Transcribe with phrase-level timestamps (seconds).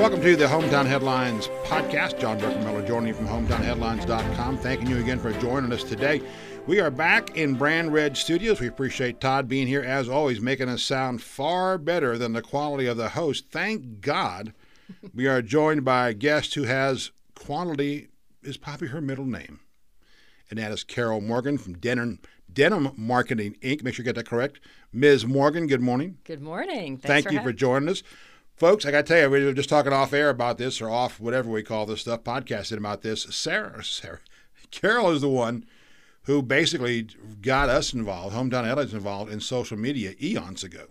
[0.00, 2.18] welcome to the Hometown Headlines podcast.
[2.18, 4.58] John Miller joining you from hometownheadlines.com.
[4.58, 6.22] Thanking you again for joining us today.
[6.66, 8.60] We are back in Brand Red Studios.
[8.60, 12.86] We appreciate Todd being here, as always, making us sound far better than the quality
[12.86, 13.50] of the host.
[13.50, 14.54] Thank God.
[15.14, 18.08] we are joined by a guest who has quality,
[18.42, 19.60] is probably her middle name.
[20.48, 22.20] And that is Carol Morgan from Denim,
[22.52, 23.82] Denim Marketing Inc.
[23.82, 24.60] Make sure you get that correct.
[24.92, 25.26] Ms.
[25.26, 26.18] Morgan, good morning.
[26.24, 26.96] Good morning.
[26.96, 28.02] Thanks Thank for you having- for joining us.
[28.60, 30.90] Folks, I got to tell you, we were just talking off air about this or
[30.90, 33.22] off whatever we call this stuff, podcasting about this.
[33.22, 34.18] Sarah, Sarah,
[34.70, 35.64] Carol is the one
[36.24, 37.08] who basically
[37.40, 40.88] got us involved, Hometown Headlines involved in social media eons ago.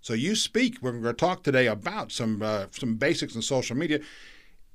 [0.00, 0.78] So you speak.
[0.80, 3.98] We're going to talk today about some uh, some basics in social media.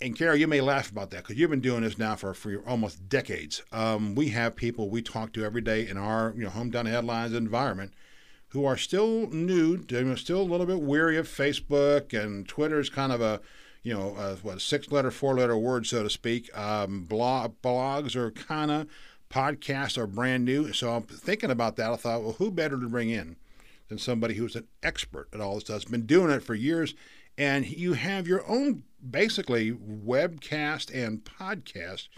[0.02, 2.57] And Carol, you may laugh about that because you've been doing this now for, for
[2.67, 3.63] almost decades.
[3.71, 7.31] Um, we have people we talk to every day in our you know hometown headlines
[7.31, 7.93] environment
[8.51, 9.81] who are still new,
[10.17, 13.39] still a little bit weary of Facebook and Twitter is kind of a
[13.83, 16.55] you know what six letter, four letter word so to speak.
[16.58, 18.88] Um, blog blogs are kind of
[19.30, 20.73] podcasts are brand new.
[20.73, 21.91] So I'm thinking about that.
[21.91, 23.38] I thought, well, who better to bring in
[23.88, 25.89] than somebody who's an expert at all this stuff?
[25.89, 26.93] Been doing it for years,
[27.38, 32.09] and you have your own basically webcast and podcast.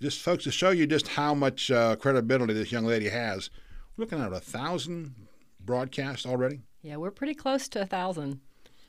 [0.00, 3.50] Just folks to show you just how much uh, credibility this young lady has.
[3.96, 5.27] We're looking at a thousand
[5.68, 6.62] broadcasts already.
[6.80, 8.40] Yeah, we're pretty close to a thousand.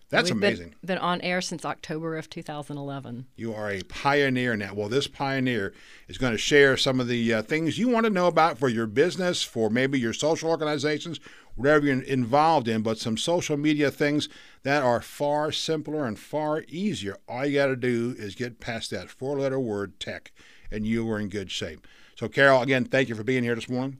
[0.10, 0.76] That's We've been- amazing.
[0.84, 3.26] Been, on air since October of 2011.
[3.36, 4.74] You are a pioneer now.
[4.74, 5.74] Well, this pioneer
[6.08, 8.70] is going to share some of the uh, things you want to know about for
[8.70, 11.20] your business, for maybe your social organizations,
[11.56, 14.30] whatever you're involved in, but some social media things
[14.64, 17.18] that are far simpler and far easier.
[17.28, 20.32] All you got to do is get past that four letter word tech,
[20.72, 21.86] and you are in good shape.
[22.16, 24.00] So, Carol, again, thank you for being here this morning.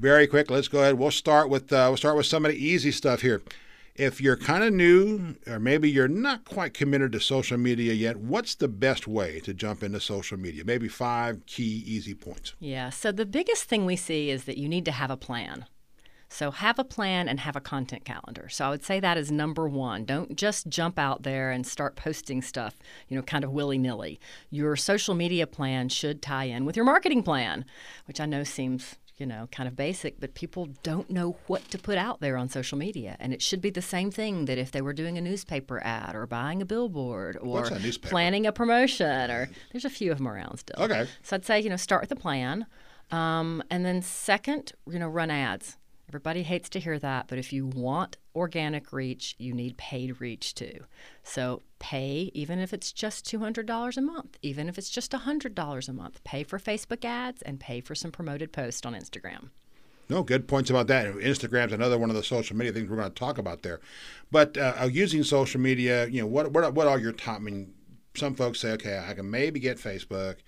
[0.00, 0.94] Very quick, let's go ahead.
[0.94, 3.42] We'll start with uh, we'll start with some of the easy stuff here.
[3.94, 8.16] If you're kind of new, or maybe you're not quite committed to social media yet,
[8.16, 10.64] what's the best way to jump into social media?
[10.64, 12.54] Maybe five key easy points.
[12.58, 15.66] Yeah, so the biggest thing we see is that you need to have a plan.
[16.30, 18.48] So have a plan and have a content calendar.
[18.48, 20.06] So I would say that is number one.
[20.06, 22.78] Don't just jump out there and start posting stuff,
[23.08, 24.18] you know, kind of willy nilly.
[24.48, 27.66] Your social media plan should tie in with your marketing plan,
[28.06, 31.78] which I know seems you know, kind of basic, but people don't know what to
[31.78, 33.16] put out there on social media.
[33.20, 36.14] And it should be the same thing that if they were doing a newspaper ad
[36.14, 40.26] or buying a billboard or a planning a promotion or there's a few of them
[40.26, 40.82] around still.
[40.82, 41.06] Okay.
[41.22, 42.66] So I'd say, you know, start with a plan.
[43.10, 45.76] Um, and then second, you know, run ads.
[46.08, 50.54] Everybody hates to hear that, but if you want organic reach, you need paid reach
[50.54, 50.84] too.
[51.22, 55.92] So pay, even if it's just $200 a month, even if it's just $100 a
[55.92, 59.50] month, pay for Facebook ads and pay for some promoted posts on Instagram.
[60.08, 61.06] No, good points about that.
[61.06, 63.80] Instagram's another one of the social media things we're going to talk about there.
[64.32, 67.36] But uh, using social media, you know, what what what are your top?
[67.36, 67.72] I mean,
[68.16, 70.38] some folks say, okay, I can maybe get Facebook.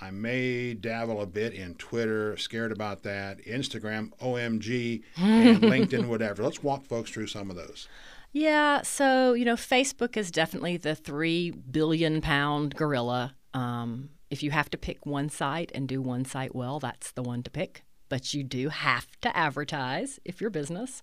[0.00, 3.44] I may dabble a bit in Twitter, scared about that.
[3.44, 6.42] Instagram, OMG, and LinkedIn, whatever.
[6.42, 7.88] Let's walk folks through some of those.
[8.32, 13.34] Yeah, so you know, Facebook is definitely the three billion pound gorilla.
[13.54, 17.22] Um, if you have to pick one site and do one site well, that's the
[17.22, 17.82] one to pick.
[18.08, 21.02] But you do have to advertise if you're business.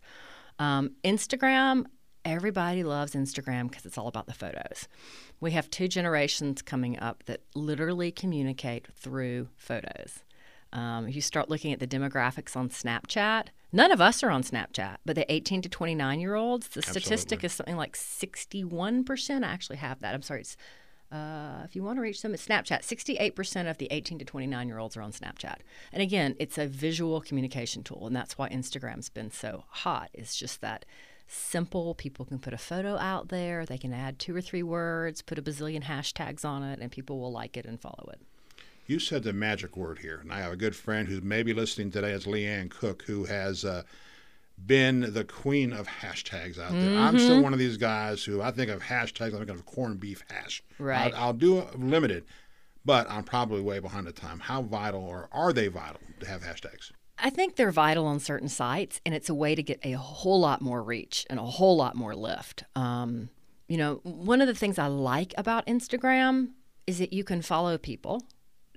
[0.58, 1.86] Um, Instagram,
[2.26, 4.88] everybody loves Instagram because it's all about the photos.
[5.40, 10.24] We have two generations coming up that literally communicate through photos.
[10.74, 14.44] Um, if you start looking at the demographics on Snapchat, none of us are on
[14.44, 19.44] Snapchat, but the 18 to 29 year olds, the statistic is something like 61%.
[19.44, 20.14] I actually have that.
[20.14, 20.42] I'm sorry.
[20.42, 20.58] It's,
[21.12, 22.82] uh, if you want to reach them, it's Snapchat.
[22.82, 25.58] 68% of the 18 to 29 year olds are on Snapchat.
[25.94, 30.10] And again, it's a visual communication tool, and that's why Instagram's been so hot.
[30.14, 30.84] It's just that
[31.28, 31.96] simple.
[31.96, 35.38] People can put a photo out there, they can add two or three words, put
[35.38, 38.22] a bazillion hashtags on it, and people will like it and follow it.
[38.88, 41.90] You said the magic word here, and I have a good friend who's maybe listening
[41.90, 42.12] today.
[42.12, 43.82] It's Leanne Cook, who has uh,
[44.64, 47.00] been the queen of hashtags out there.
[47.00, 49.34] I'm still one of these guys who I think of hashtags.
[49.34, 50.62] I think of corned beef hash.
[50.78, 51.12] Right.
[51.16, 52.26] I'll, I'll do a limited,
[52.86, 54.40] but I'm probably way behind the time.
[54.40, 56.92] How vital, or are they vital, to have hashtags?
[57.18, 60.40] I think they're vital on certain sites, and it's a way to get a whole
[60.40, 62.64] lot more reach and a whole lot more lift.
[62.76, 63.30] Um,
[63.68, 66.50] you know, one of the things I like about Instagram
[66.86, 68.22] is that you can follow people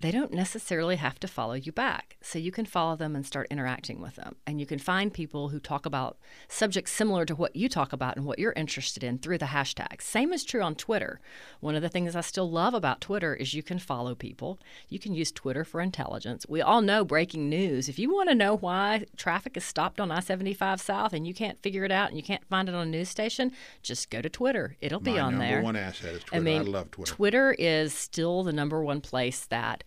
[0.00, 2.16] they don't necessarily have to follow you back.
[2.20, 4.36] So you can follow them and start interacting with them.
[4.46, 6.18] And you can find people who talk about
[6.48, 10.02] subjects similar to what you talk about and what you're interested in through the hashtags.
[10.02, 11.20] Same is true on Twitter.
[11.60, 14.58] One of the things I still love about Twitter is you can follow people.
[14.88, 16.46] You can use Twitter for intelligence.
[16.48, 17.88] We all know breaking news.
[17.88, 21.34] If you want to know why traffic is stopped on I 75 South and you
[21.34, 23.52] can't figure it out and you can't find it on a news station,
[23.82, 24.76] just go to Twitter.
[24.80, 25.62] It'll be My on number there.
[25.62, 26.36] one asset is Twitter.
[26.36, 27.12] I mean, love Twitter.
[27.12, 29.82] Twitter is still the number one place that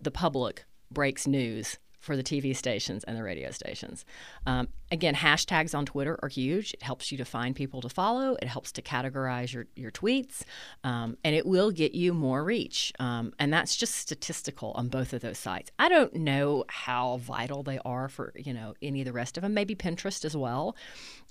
[0.00, 4.06] the public breaks news for the TV stations and the radio stations.
[4.46, 6.72] Um, again, hashtags on Twitter are huge.
[6.72, 8.36] It helps you to find people to follow.
[8.40, 10.42] It helps to categorize your, your tweets,
[10.82, 12.92] um, and it will get you more reach.
[12.98, 15.70] Um, and that's just statistical on both of those sites.
[15.78, 19.42] I don't know how vital they are for you know any of the rest of
[19.42, 19.52] them.
[19.52, 20.74] Maybe Pinterest as well.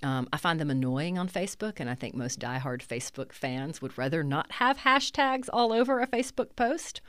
[0.03, 3.97] Um, I find them annoying on Facebook, and I think most diehard Facebook fans would
[3.97, 7.01] rather not have hashtags all over a Facebook post.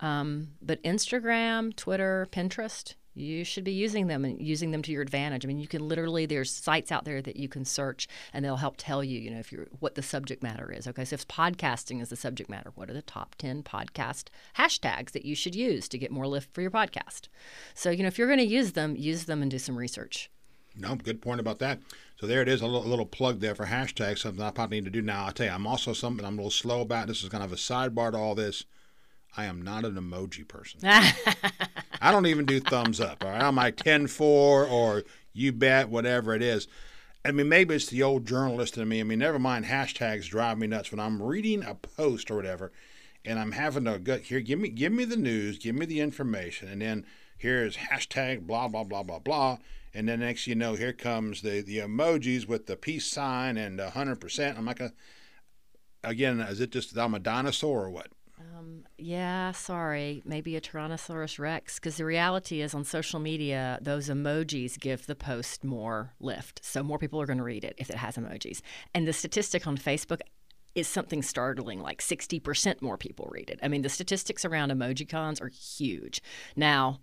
[0.00, 5.02] Um, but Instagram, Twitter, Pinterest, you should be using them and using them to your
[5.02, 5.44] advantage.
[5.44, 8.56] I mean, you can literally there's sites out there that you can search and they'll
[8.56, 10.86] help tell you, you know, if you're what the subject matter is.
[10.86, 15.10] Okay, so if podcasting is the subject matter, what are the top ten podcast hashtags
[15.10, 17.26] that you should use to get more lift for your podcast?
[17.74, 20.30] So you know, if you're going to use them, use them and do some research.
[20.76, 21.80] No, good point about that.
[22.20, 24.76] So there it is, a little, a little plug there for hashtags, something I probably
[24.76, 25.26] need to do now.
[25.26, 27.08] I'll tell you, I'm also something I'm a little slow about.
[27.08, 28.64] This is kind of a sidebar to all this.
[29.36, 30.80] I am not an emoji person.
[30.84, 33.24] I don't even do thumbs up.
[33.24, 36.66] All right, I'm like 10 4 or you bet, whatever it is.
[37.24, 39.00] I mean, maybe it's the old journalist in me.
[39.00, 42.72] I mean, never mind hashtags drive me nuts when I'm reading a post or whatever,
[43.24, 44.40] and I'm having to go here.
[44.40, 47.04] Give me, give me the news, give me the information, and then
[47.36, 49.58] here's hashtag blah blah blah blah blah,
[49.92, 53.80] and then next you know, here comes the the emojis with the peace sign and
[53.80, 54.56] hundred percent.
[54.56, 54.92] I'm like, a,
[56.04, 58.08] again, is it just that I'm a dinosaur or what?
[58.40, 61.76] Um, yeah, sorry, maybe a Tyrannosaurus Rex.
[61.76, 66.82] Because the reality is, on social media, those emojis give the post more lift, so
[66.82, 68.60] more people are going to read it if it has emojis.
[68.94, 70.20] And the statistic on Facebook
[70.74, 73.58] is something startling like 60% more people read it.
[73.62, 76.22] I mean, the statistics around emoji cons are huge.
[76.54, 77.00] Now,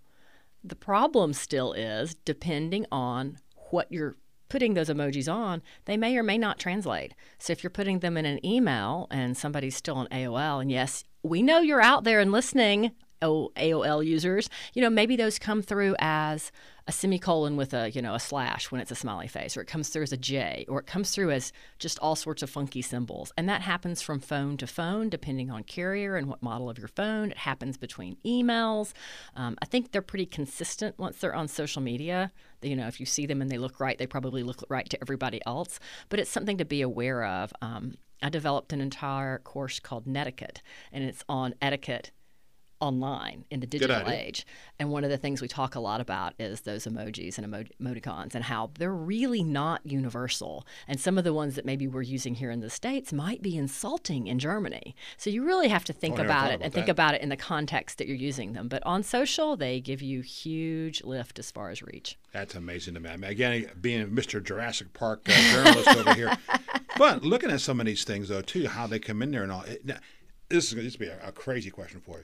[0.63, 3.39] the problem still is depending on
[3.71, 4.15] what you're
[4.49, 7.13] putting those emojis on, they may or may not translate.
[7.37, 11.03] So if you're putting them in an email and somebody's still on AOL, and yes,
[11.25, 15.95] we know you're out there and listening, AOL users, you know, maybe those come through
[15.99, 16.51] as
[16.87, 19.65] a semicolon with a, you know, a slash when it's a smiley face, or it
[19.65, 22.81] comes through as a J, or it comes through as just all sorts of funky
[22.81, 23.33] symbols.
[23.37, 26.87] And that happens from phone to phone, depending on carrier and what model of your
[26.89, 27.31] phone.
[27.31, 28.93] It happens between emails.
[29.35, 32.31] Um, I think they're pretty consistent once they're on social media.
[32.61, 35.01] You know, if you see them and they look right, they probably look right to
[35.01, 35.79] everybody else.
[36.09, 37.51] But it's something to be aware of.
[37.61, 40.61] Um, I developed an entire course called Netiquette,
[40.91, 42.11] and it's on etiquette
[42.79, 44.45] online in the digital age.
[44.79, 47.63] And one of the things we talk a lot about is those emojis and emo-
[47.81, 50.65] emoticons and how they're really not universal.
[50.87, 53.57] And some of the ones that maybe we're using here in the States might be
[53.57, 54.95] insulting in Germany.
[55.17, 57.29] So you really have to think Oh, about it about and think about it in
[57.29, 58.67] the context that you're using them.
[58.67, 62.17] But on social, they give you huge lift as far as reach.
[62.33, 63.09] That's amazing to me.
[63.09, 64.43] I mean, again, being Mr.
[64.43, 66.37] Jurassic Park uh, journalist over here,
[66.97, 69.51] but looking at some of these things though too, how they come in there and
[69.51, 69.61] all.
[69.61, 69.97] It, now,
[70.49, 72.23] this is going to be a, a crazy question for you.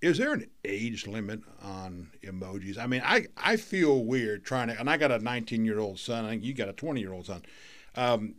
[0.00, 2.78] Is there an age limit on emojis?
[2.78, 5.98] I mean, I, I feel weird trying to, and I got a 19 year old
[5.98, 6.24] son.
[6.24, 7.42] I think you got a 20 year old son.
[7.96, 8.34] Um,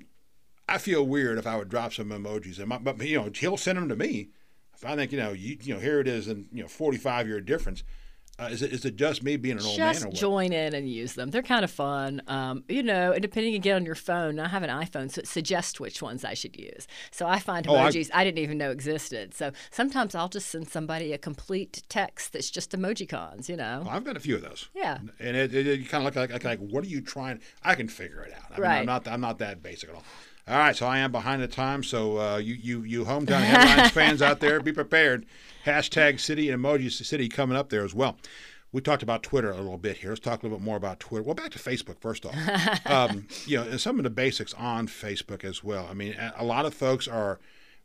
[0.70, 3.58] I feel weird if I would drop some emojis, and my, but you know he'll
[3.58, 4.30] send them to me.
[4.74, 7.28] If I think you know you you know here it is, and you know 45
[7.28, 7.84] year difference.
[8.40, 10.16] Uh, is it is it just me being an old man Just or what?
[10.16, 11.30] join in and use them.
[11.30, 12.22] They're kind of fun.
[12.28, 15.28] Um, you know, and depending again on your phone, I have an iPhone, so it
[15.28, 16.88] suggests which ones I should use.
[17.12, 19.34] So I find Oh, I- emojis I, didn't even know existed.
[19.34, 23.86] So sometimes I'll just send somebody a complete text that's just emoji cons, you know?
[23.90, 24.70] I've got a few of those.
[24.74, 25.00] Yeah.
[25.20, 27.42] and it, it, it kind of look like, like like what are you trying?
[27.64, 28.58] I can figure it out.
[28.58, 30.04] I mean, I'm not I'm not that basic at all.
[30.50, 31.88] All right, so I am behind the times.
[31.88, 35.28] So uh, you you you hometown headlines fans out there, be prepared.
[35.66, 38.18] Hashtag city and emoji city coming up there as well.
[38.72, 40.10] We talked about Twitter a little bit here.
[40.10, 41.24] Let's talk a little bit more about Twitter.
[41.24, 42.36] Well, back to Facebook first off.
[42.88, 45.88] um, you know, and some of the basics on Facebook as well.
[45.90, 47.40] I mean, a lot of folks are.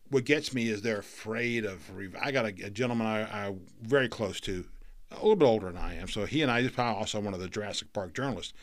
[0.09, 1.95] What gets me is they're afraid of.
[1.95, 4.65] re- I got a, a gentleman I, I very close to,
[5.11, 6.09] a little bit older than I am.
[6.09, 8.55] So he and I, is probably also one of the Jurassic Park journalists.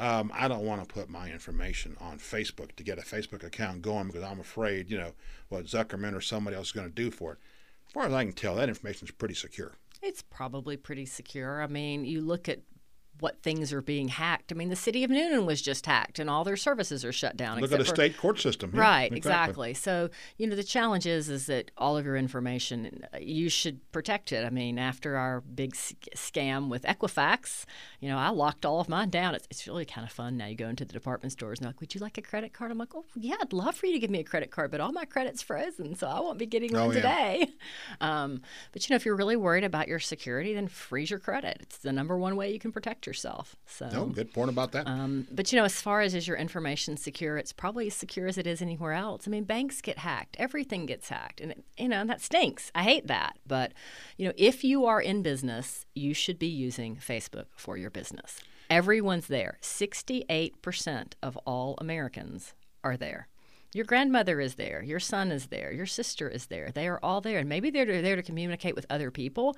[0.00, 3.82] Um, I don't want to put my information on Facebook to get a Facebook account
[3.82, 5.12] going because I'm afraid, you know,
[5.50, 7.38] what Zuckerman or somebody else is going to do for it.
[7.86, 9.74] As far as I can tell, that information is pretty secure.
[10.02, 11.62] It's probably pretty secure.
[11.62, 12.60] I mean, you look at
[13.20, 14.52] what things are being hacked.
[14.52, 17.36] I mean, the city of Newnan was just hacked, and all their services are shut
[17.36, 17.60] down.
[17.60, 18.72] Look at the for, state court system.
[18.74, 19.74] Yeah, right, exactly.
[19.74, 24.32] So you know, the challenge is is that all of your information you should protect
[24.32, 24.44] it.
[24.44, 27.64] I mean, after our big scam with Equifax,
[28.00, 29.34] you know, I locked all of mine down.
[29.34, 30.46] It's, it's really kind of fun now.
[30.46, 32.70] You go into the department stores and they're like, "Would you like a credit card?"
[32.70, 34.80] I'm like, "Oh yeah, I'd love for you to give me a credit card, but
[34.80, 36.94] all my credit's frozen, so I won't be getting one oh, yeah.
[36.94, 37.50] today."
[38.00, 41.58] Um, but you know, if you're really worried about your security, then freeze your credit.
[41.60, 43.56] It's the number one way you can protect yourself.
[43.66, 44.86] So no, good point about that.
[44.86, 48.28] Um, but you know, as far as is your information secure, it's probably as secure
[48.28, 49.26] as it is anywhere else.
[49.26, 52.70] I mean, banks get hacked, everything gets hacked, and it, you know that stinks.
[52.72, 53.32] I hate that.
[53.44, 53.72] But
[54.16, 58.38] you know, if you are in business, you should be using Facebook for your business.
[58.70, 59.58] Everyone's there.
[59.60, 63.26] Sixty-eight percent of all Americans are there.
[63.72, 64.82] Your grandmother is there.
[64.82, 65.72] Your son is there.
[65.72, 66.70] Your sister is there.
[66.74, 67.38] They are all there.
[67.38, 69.56] And maybe they're there to communicate with other people,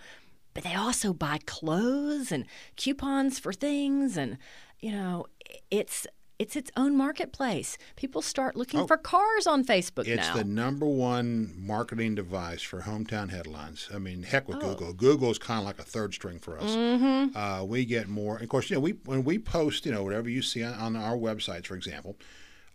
[0.54, 4.38] but they also buy clothes and coupons for things and
[4.80, 5.26] you know
[5.70, 6.06] it's
[6.42, 7.78] it's its own marketplace.
[7.94, 10.34] People start looking oh, for cars on Facebook it's now.
[10.34, 13.88] the number one marketing device for hometown headlines.
[13.94, 14.70] I mean, heck with oh.
[14.70, 14.92] Google.
[14.92, 16.70] Google is kind of like a third string for us.
[16.70, 17.36] Mm-hmm.
[17.36, 18.38] Uh, we get more.
[18.38, 20.96] Of course, you know, we when we post, you know, whatever you see on, on
[20.96, 22.16] our websites, for example,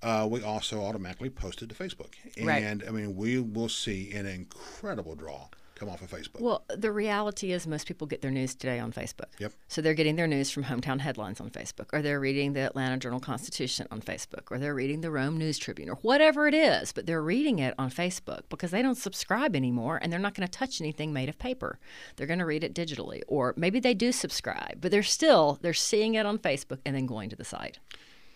[0.01, 2.13] uh, we also automatically post it to Facebook.
[2.37, 2.87] And right.
[2.87, 6.41] I mean, we will see an incredible draw come off of Facebook.
[6.41, 9.27] Well, the reality is most people get their news today on Facebook.
[9.39, 9.53] Yep.
[9.67, 12.97] So they're getting their news from hometown headlines on Facebook, or they're reading the Atlanta
[12.97, 16.91] Journal Constitution on Facebook, or they're reading the Rome News Tribune, or whatever it is,
[16.91, 20.47] but they're reading it on Facebook because they don't subscribe anymore and they're not going
[20.47, 21.79] to touch anything made of paper.
[22.15, 25.73] They're going to read it digitally, or maybe they do subscribe, but they're still they're
[25.73, 27.79] seeing it on Facebook and then going to the site.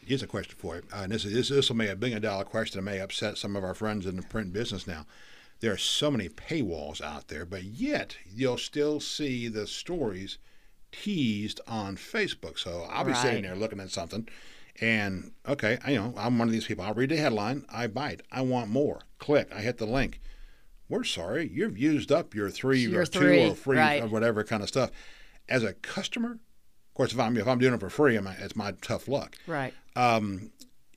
[0.04, 2.44] Here's a question for you, uh, and this, this this will be a billion dollar
[2.44, 5.06] question that may upset some of our friends in the print business now
[5.62, 10.38] there are so many paywalls out there, but yet you'll still see the stories
[10.92, 12.60] teased on Facebook.
[12.60, 13.22] So I'll be right.
[13.22, 14.28] sitting there looking at something,
[14.82, 16.84] and okay, I, you know, I'm one of these people.
[16.84, 19.02] I'll read the headline, I bite, I want more.
[19.20, 20.20] Click, I hit the link.
[20.90, 24.04] We're sorry, you've used up your three your or three, two or free right.
[24.04, 24.92] or whatever kind of stuff.
[25.48, 28.74] As a customer, of course, if I'm if I'm doing it for free, it's my
[28.82, 29.38] tough luck.
[29.46, 29.74] Right.
[29.96, 30.52] Um,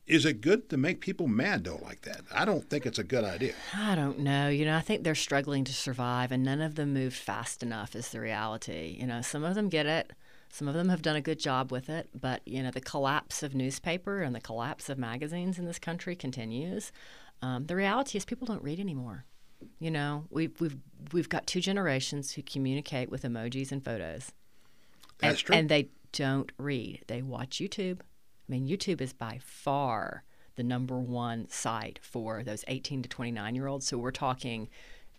[0.07, 2.23] is it good to make people mad though like that?
[2.33, 3.55] I don't think it's a good idea.
[3.75, 4.49] I don't know.
[4.49, 7.97] You know, I think they're struggling to survive and none of them moved fast enough
[7.97, 8.97] is the reality.
[9.01, 10.13] You know, some of them get it.
[10.51, 13.43] Some of them have done a good job with it, but you know, the collapse
[13.43, 16.93] of newspaper and the collapse of magazines in this country continues.
[17.43, 19.25] Um, the reality is people don't read anymore.
[19.81, 20.77] You know, we've we've
[21.13, 24.33] we've got two generations who communicate with emojis and photos.
[25.19, 25.57] That's and, true.
[25.57, 27.03] And they don't read.
[27.09, 28.01] They watch YouTube
[28.49, 30.25] I mean, YouTube is by far
[30.57, 33.87] the number one site for those 18 to 29 year olds.
[33.87, 34.69] So we're talking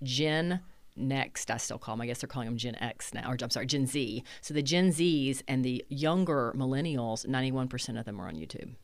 [0.03, 0.61] Gen
[0.97, 2.01] Next, I still call them.
[2.01, 4.23] I guess they're calling them Gen X now, or I'm sorry, Gen Z.
[4.39, 8.75] So the Gen Zs and the younger millennials, 91% of them are on YouTube.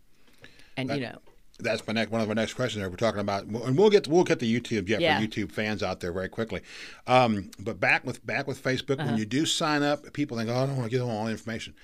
[0.75, 1.19] And that, you know,
[1.59, 2.81] that's my next one of my next questions.
[2.81, 5.19] There, we're talking about, and we'll get we'll get to YouTube, Jeff, yeah.
[5.19, 6.61] for YouTube fans out there very quickly.
[7.07, 9.11] Um, but back with back with Facebook, uh-huh.
[9.11, 11.25] when you do sign up, people think, oh, I don't want to give them all
[11.25, 11.75] the information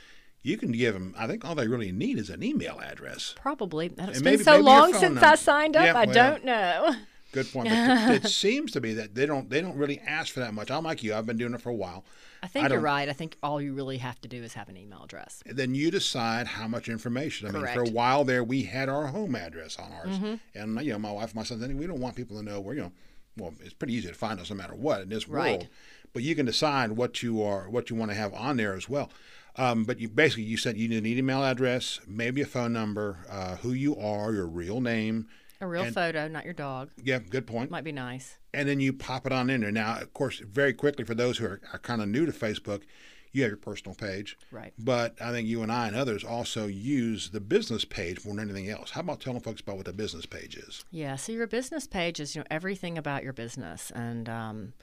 [0.47, 1.13] you can give them.
[1.17, 3.35] I think all they really need is an email address.
[3.35, 3.91] Probably.
[3.97, 5.25] It's been so long since number.
[5.25, 5.85] I signed up.
[5.85, 6.95] Yeah, I well, don't know.
[7.33, 7.67] Good point.
[7.71, 10.71] it, it, seems to be that they don't they don't really ask for that much.
[10.71, 11.13] I'm like you.
[11.13, 12.05] I've been doing it for a while.
[12.41, 13.09] I think I you're right.
[13.09, 15.43] I think all you really have to do is have an email address.
[15.45, 17.47] Then you decide how much information.
[17.47, 17.75] I Correct.
[17.75, 20.35] mean, for a while there, we had our home address on ours, mm-hmm.
[20.55, 22.81] and you know, my wife, my son, we don't want people to know where you
[22.81, 22.91] know.
[23.35, 25.51] Well, it's pretty easy to find us no matter what in this right.
[25.51, 25.67] world,
[26.13, 28.89] but you can decide what you are, what you want to have on there as
[28.89, 29.11] well.
[29.57, 33.17] Um, but you basically you said you need an email address, maybe a phone number,
[33.29, 35.27] uh, who you are, your real name,
[35.59, 36.91] a real and, photo, not your dog.
[37.03, 37.71] Yeah, good point.
[37.71, 38.37] Might be nice.
[38.53, 39.71] And then you pop it on in there.
[39.71, 42.83] Now, of course, very quickly for those who are, are kind of new to Facebook,
[43.31, 44.37] you have your personal page.
[44.51, 44.73] Right.
[44.77, 48.49] But I think you and I and others also use the business page more than
[48.49, 48.91] anything else.
[48.91, 50.85] How about telling folks about what the business page is?
[50.91, 51.15] Yeah.
[51.15, 54.29] So your business page is you know everything about your business and.
[54.29, 54.73] Um,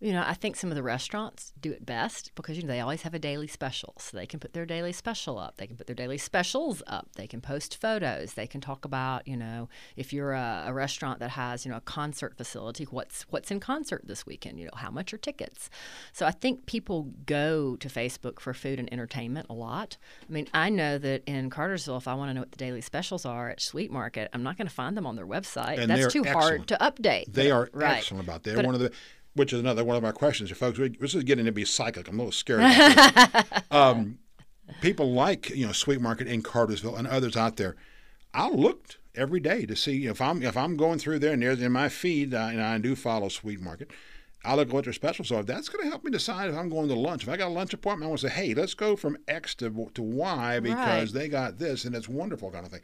[0.00, 2.80] you know, I think some of the restaurants do it best because you know they
[2.80, 5.56] always have a daily special, so they can put their daily special up.
[5.56, 7.08] They can put their daily specials up.
[7.16, 8.34] They can post photos.
[8.34, 11.78] They can talk about, you know, if you're a, a restaurant that has, you know,
[11.78, 14.60] a concert facility, what's what's in concert this weekend.
[14.60, 15.68] You know, how much are tickets?
[16.12, 19.96] So I think people go to Facebook for food and entertainment a lot.
[20.28, 22.82] I mean, I know that in Cartersville, if I want to know what the daily
[22.82, 25.78] specials are at Sweet Market, I'm not going to find them on their website.
[25.78, 26.42] And That's too excellent.
[26.42, 27.32] hard to update.
[27.32, 27.98] They are right.
[27.98, 28.54] excellent about that.
[28.54, 28.92] They're one of the
[29.38, 30.78] which is another one of our questions, folks.
[30.78, 32.08] We, this is getting to be cyclic.
[32.08, 32.62] I'm a little scared.
[33.70, 34.18] um,
[34.82, 37.76] people like you know Sweet Market in Cartersville and others out there.
[38.34, 41.62] I'll look every day to see if I'm if I'm going through there and there's
[41.62, 43.90] in my feed, uh, and I do follow Sweet Market.
[44.44, 45.24] I look at what their special.
[45.24, 47.36] So if that's going to help me decide if I'm going to lunch, if I
[47.36, 50.02] got a lunch appointment, I want to say, hey, let's go from X to, to
[50.02, 51.20] Y because Right.
[51.22, 52.80] they got this and it's wonderful kind of thing.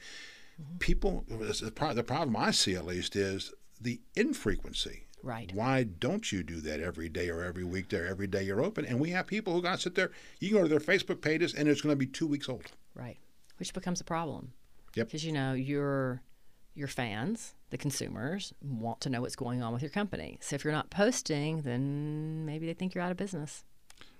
[0.80, 5.06] People, the pro- the problem I see at least is the infrequency.
[5.24, 5.50] Right.
[5.54, 8.84] Why don't you do that every day or every week there, every day you're open?
[8.84, 10.10] And we have people who got to sit there.
[10.38, 12.66] You can go to their Facebook pages and it's going to be two weeks old.
[12.94, 13.16] Right.
[13.56, 14.52] Which becomes a problem.
[14.94, 15.08] Yep.
[15.08, 16.22] Because you know your
[16.74, 20.38] your fans, the consumers, want to know what's going on with your company.
[20.42, 23.64] So if you're not posting, then maybe they think you're out of business.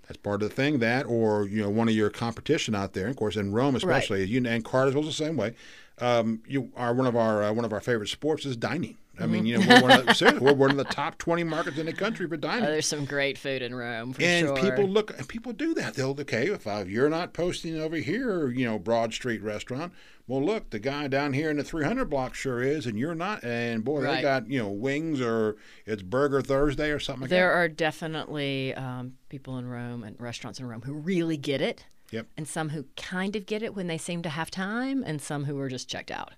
[0.06, 0.78] That's part of the thing.
[0.78, 3.08] That, or you know, one of your competition out there.
[3.08, 5.54] Of course, in Rome, especially, you and Cartersville's the same way.
[5.98, 8.96] Um, you are one of our uh, one of our favorite sports is dining.
[9.20, 11.44] I mean, you know, we're one, of the, seriously, we're one of the top twenty
[11.44, 12.64] markets in the country for dining.
[12.64, 14.56] Oh, there's some great food in Rome for and sure.
[14.56, 15.94] people look, and people do that.
[15.94, 19.92] They'll okay if I, you're not posting over here, you know, Broad Street restaurant.
[20.26, 23.44] Well, look, the guy down here in the 300 block sure is, and you're not.
[23.44, 25.56] And boy, they got you know wings or
[25.86, 27.56] it's Burger Thursday or something like there that.
[27.56, 31.86] are definitely um, people in Rome and restaurants in Rome who really get it.
[32.10, 32.26] Yep.
[32.36, 35.46] and some who kind of get it when they seem to have time, and some
[35.46, 36.34] who are just checked out.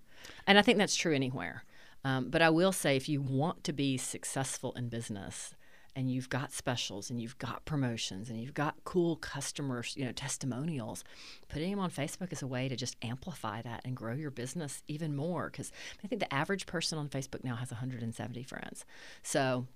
[0.46, 1.64] And I think that's true anywhere.
[2.06, 5.56] Um, but I will say, if you want to be successful in business,
[5.96, 10.12] and you've got specials, and you've got promotions, and you've got cool customers, you know,
[10.12, 11.02] testimonials,
[11.48, 14.84] putting them on Facebook is a way to just amplify that and grow your business
[14.86, 15.50] even more.
[15.50, 15.72] Because
[16.04, 18.84] I think the average person on Facebook now has 170 friends.
[19.24, 19.66] So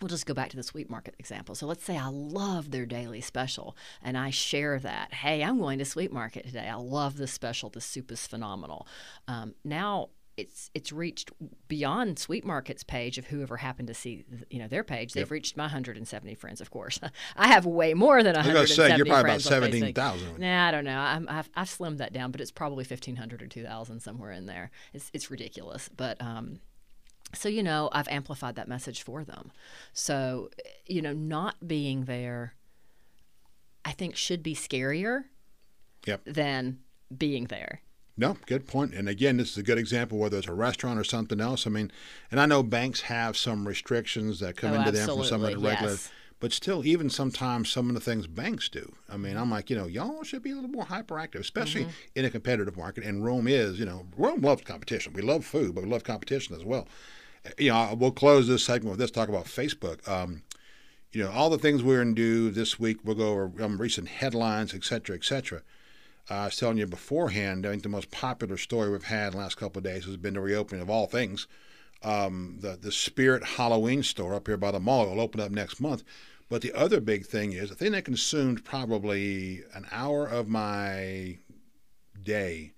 [0.00, 1.54] We'll just go back to the sweet market example.
[1.54, 5.12] So let's say I love their daily special and I share that.
[5.12, 6.66] Hey, I'm going to sweet market today.
[6.66, 7.68] I love this special.
[7.68, 8.86] The soup is phenomenal.
[9.28, 10.08] Um, now
[10.40, 11.30] it's it's reached
[11.68, 15.12] beyond sweet market's page of whoever happened to see you know their page.
[15.12, 16.98] They've reached my 170 friends, of course.
[17.36, 19.62] I have way more than I was 170 gonna say you're probably about friends on
[19.62, 19.94] Facebook.
[19.94, 20.40] 17,000.
[20.40, 20.98] Nah, I don't know.
[20.98, 24.70] I'm, I've, I've slimmed that down, but it's probably 1,500 or 2,000 somewhere in there.
[24.92, 25.88] It's, it's ridiculous.
[25.88, 26.60] But um,
[27.34, 29.52] so, you know, I've amplified that message for them.
[29.92, 30.50] So,
[30.86, 32.54] you know, not being there,
[33.84, 35.24] I think, should be scarier
[36.06, 36.22] Yep.
[36.24, 36.78] than
[37.16, 37.82] being there.
[38.20, 38.92] No, good point.
[38.92, 41.66] And again, this is a good example, whether it's a restaurant or something else.
[41.66, 41.90] I mean,
[42.30, 45.50] and I know banks have some restrictions that come Oh, into them from some of
[45.50, 46.10] the regular, yes.
[46.38, 48.92] but still, even sometimes some of the things banks do.
[49.08, 51.90] I mean, I'm like, you know, y'all should be a little more hyperactive, especially Mm-hmm.
[52.18, 53.04] in a competitive market.
[53.04, 55.14] And Rome is, you know, Rome loves competition.
[55.14, 56.86] We love food, but we love competition as well.
[57.58, 60.06] You know, we'll close this segment with this talk about Facebook.
[60.06, 60.42] Um,
[61.12, 63.78] you know, all the things we're going to do this week, we'll go over um,
[63.80, 65.62] recent headlines, et cetera, et cetera.
[66.30, 69.32] Uh, I was telling you beforehand, I think the most popular story we've had in
[69.32, 71.46] the last couple of days has been the reopening of all things.
[72.02, 75.80] Um, the, the Spirit Halloween store up here by the mall will open up next
[75.80, 76.04] month.
[76.48, 81.38] But the other big thing is the thing that consumed probably an hour of my
[82.22, 82.72] day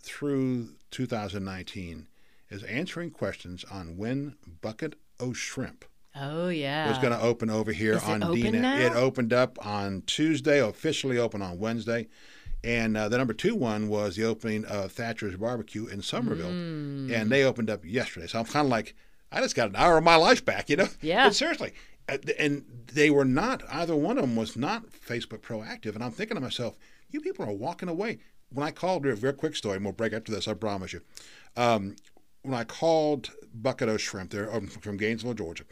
[0.00, 2.06] through 2019
[2.50, 6.88] is answering questions on when Bucket O Shrimp Oh, yeah.
[6.88, 8.60] was going to open over here Is it on DNet.
[8.60, 8.76] now?
[8.78, 12.08] It opened up on Tuesday, officially open on Wednesday.
[12.64, 16.50] And uh, the number two one was the opening of Thatcher's Barbecue in Summerville.
[16.50, 17.12] Mm.
[17.12, 18.26] And they opened up yesterday.
[18.26, 18.94] So I'm kind of like,
[19.32, 20.88] I just got an hour of my life back, you know?
[21.00, 21.26] Yeah.
[21.26, 21.72] But seriously.
[22.08, 25.94] uh, And they were not, either one of them was not Facebook proactive.
[25.94, 26.76] And I'm thinking to myself,
[27.10, 28.18] you people are walking away.
[28.50, 31.00] When I called, a very quick story, and we'll break after this, I promise you.
[31.56, 31.96] Um,
[32.42, 35.64] when I called Bucket O Shrimp, they're um, from Gainesville, Georgia,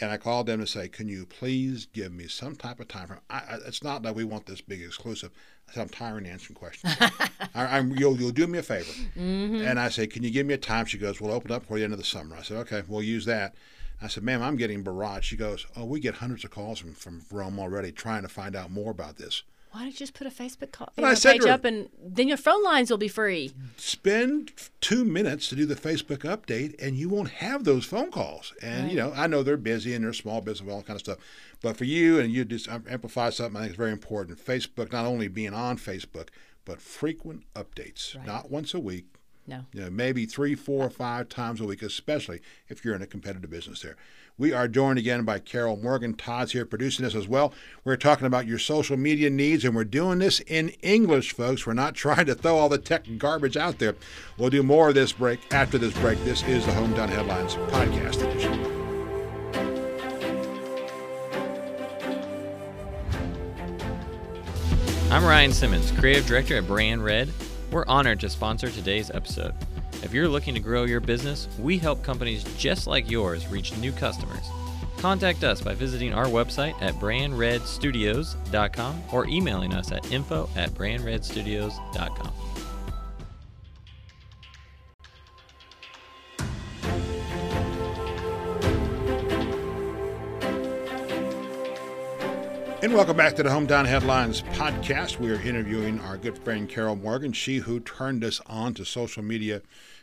[0.00, 3.08] and I called them to say, "Can you please give me some type of time
[3.08, 3.20] frame?
[3.30, 5.30] I, I, it's not that we want this big exclusive.
[5.68, 6.94] I said I'm tired of answering questions.
[7.00, 9.66] I, I'm, you'll, you'll do me a favor." Mm-hmm.
[9.66, 11.78] And I said, "Can you give me a time?" She goes, "We'll open up for
[11.78, 13.54] the end of the summer." I said, "Okay, we'll use that."
[14.00, 16.94] I said, "Ma'am, I'm getting barraged." She goes, "Oh, we get hundreds of calls from,
[16.94, 19.42] from Rome already trying to find out more about this."
[19.76, 21.66] Why don't you just put a Facebook call, And I uh, said page her- up
[21.66, 23.52] and then your phone lines will be free?
[23.76, 28.54] spend two minutes to do the Facebook update, and you won't have those phone calls.
[28.62, 31.00] And you know, I know they're busy and they're small business, all that kind of
[31.02, 31.18] stuff.
[31.60, 34.38] But for you, and you just um, amplify something I think is very important.
[34.42, 36.28] Facebook, not only being on Facebook,
[36.64, 38.26] but frequent updates, Right.
[38.26, 39.04] not once a week.
[39.46, 39.66] No.
[39.74, 43.06] You know, maybe three, four, or five times a week, especially if you're in a
[43.06, 43.96] competitive business there.
[44.38, 46.12] We are joined again by Carol Morgan.
[46.12, 47.54] Todd's here producing this as well.
[47.84, 51.66] We're talking about your social media needs, and we're doing this in English, folks.
[51.66, 53.94] We're not trying to throw all the tech garbage out there.
[54.36, 56.22] We'll do more of this break after this break.
[56.24, 58.72] This is the Hometown Headlines Podcast Edition.
[65.10, 67.32] I'm Ryan Simmons, Creative Director at Brand Red.
[67.70, 69.54] We're honored to sponsor today's episode.
[70.02, 73.92] If you're looking to grow your business, we help companies just like yours reach new
[73.92, 74.46] customers.
[74.98, 82.32] Contact us by visiting our website at brandredstudios.com or emailing us at info at brandredstudios.com.
[92.82, 95.18] And welcome back to the Hometown Headlines podcast.
[95.18, 99.22] We are interviewing our good friend Carol Morgan, she who turned us on to social
[99.22, 99.62] media.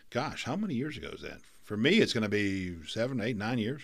[0.09, 1.41] Gosh, how many years ago is that?
[1.63, 3.83] For me, it's going to be seven, eight, nine years.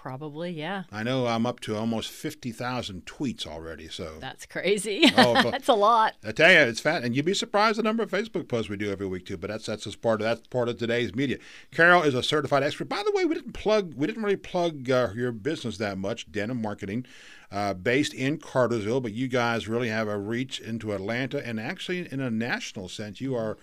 [0.00, 0.84] Probably, yeah.
[0.92, 3.88] I know I'm up to almost 50,000 tweets already.
[3.88, 5.10] So That's crazy.
[5.16, 6.14] Oh, that's a lot.
[6.24, 8.76] I tell you, it's fat, and you'd be surprised the number of Facebook posts we
[8.76, 9.36] do every week too.
[9.36, 11.38] But that's that's just part of that's part of today's media.
[11.72, 12.88] Carol is a certified expert.
[12.88, 16.30] By the way, we didn't plug we didn't really plug uh, your business that much.
[16.30, 17.04] Denim Marketing,
[17.50, 22.06] uh, based in Cartersville, but you guys really have a reach into Atlanta, and actually
[22.12, 23.58] in a national sense, you are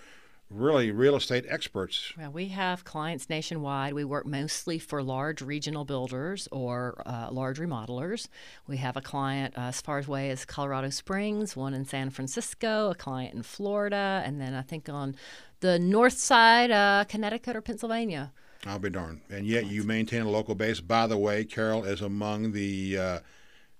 [0.56, 2.13] really real estate experts.
[2.18, 3.94] Well, we have clients nationwide.
[3.94, 8.28] We work mostly for large regional builders or uh, large remodelers.
[8.68, 12.91] We have a client uh, as far away as Colorado Springs, one in San Francisco,
[12.91, 15.15] a client in Florida, and then I think on
[15.60, 18.32] the north side, uh, Connecticut or Pennsylvania.
[18.65, 19.22] I'll be darned.
[19.30, 20.80] And yet you maintain a local base.
[20.80, 23.20] By the way, Carol is among the uh,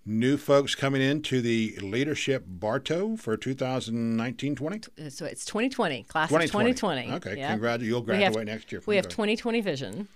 [0.08, 4.88] new folks coming into the leadership Bartow for 2019-20.
[5.08, 7.12] Uh, So it's 2020, class of 2020.
[7.14, 7.52] Okay, Yeah.
[7.52, 7.90] congratulations.
[7.90, 8.82] You'll We have- graduate next year.
[8.86, 10.08] We have 2020 vision.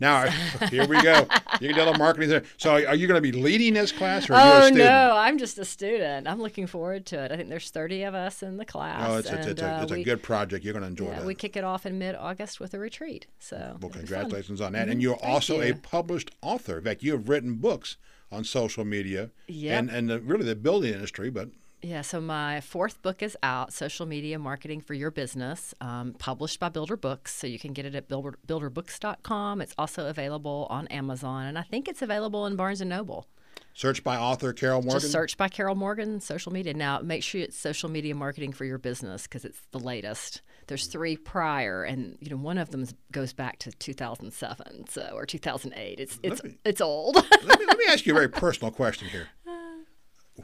[0.00, 0.28] Now,
[0.70, 1.26] here we go.
[1.60, 2.42] You can do a little marketing there.
[2.58, 4.84] So, are you going to be leading this class, or are Oh you a student?
[4.84, 6.28] no, I'm just a student.
[6.28, 7.32] I'm looking forward to it.
[7.32, 9.08] I think there's 30 of us in the class.
[9.08, 10.62] Oh, it's, it's, and, it's, a, uh, it's a good project.
[10.64, 13.26] You're going to enjoy Yeah, we kick it off in mid-August with a retreat.
[13.40, 13.98] So well, it'll be fun.
[14.02, 14.88] congratulations on that.
[14.88, 16.78] And you're also a published author.
[16.78, 17.96] In fact, you have written books
[18.30, 19.78] on social media Yep.
[19.78, 21.48] and, and the, really the building industry, but
[21.82, 26.58] Yeah, so my fourth book is out, Social Media Marketing for Your Business, um, published
[26.60, 27.34] by Builder Books.
[27.34, 29.60] So you can get it at builder, builderbooks.com.
[29.60, 33.26] It's also available on Amazon, and I think it's available in Barnes & Noble.
[33.74, 35.00] search by author Carol Morgan.
[35.00, 36.74] Just search by Carol Morgan, social media.
[36.74, 40.42] Now, make sure it's social media marketing for your business because it's the latest.
[40.68, 45.26] There's three prior, and you know one of them goes back to 2007, so or
[45.26, 45.98] 2008.
[46.00, 47.16] It's it's me- it's old.
[47.44, 49.28] let, me, let me ask you a very personal question here.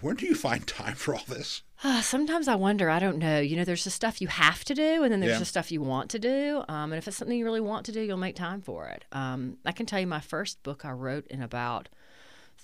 [0.01, 1.63] When do you find time for all this?
[1.85, 2.91] Uh, Sometimes I wonder.
[2.91, 3.39] I don't know.
[3.39, 5.39] You know, there's the stuff you have to do, and then there's Yeah.
[5.39, 6.65] the stuff you want to do.
[6.69, 9.05] Um, and if it's something you really want to do, you'll make time for it.
[9.13, 11.89] Um, I can tell you, my first book I wrote in about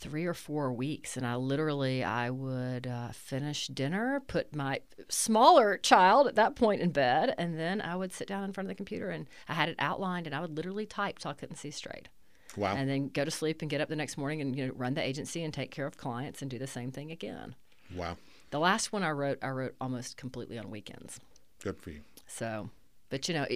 [0.00, 5.76] three or four weeks, and I literally I would uh, finish dinner, put my smaller
[5.76, 8.68] child at that point in bed, and then I would sit down in front of
[8.68, 11.56] the computer, and I had it outlined, and I would literally type till I couldn't
[11.56, 12.08] see straight
[12.56, 12.74] Wow.
[12.74, 14.94] and then go to sleep and get up the next morning and you know run
[14.94, 17.54] the agency and take care of clients and do the same thing again.
[17.94, 18.16] wow.
[18.50, 21.20] The last one I wrote, I wrote almost completely on weekends.
[21.62, 22.00] Good for you.
[22.26, 22.70] So,
[23.11, 23.46] but you know,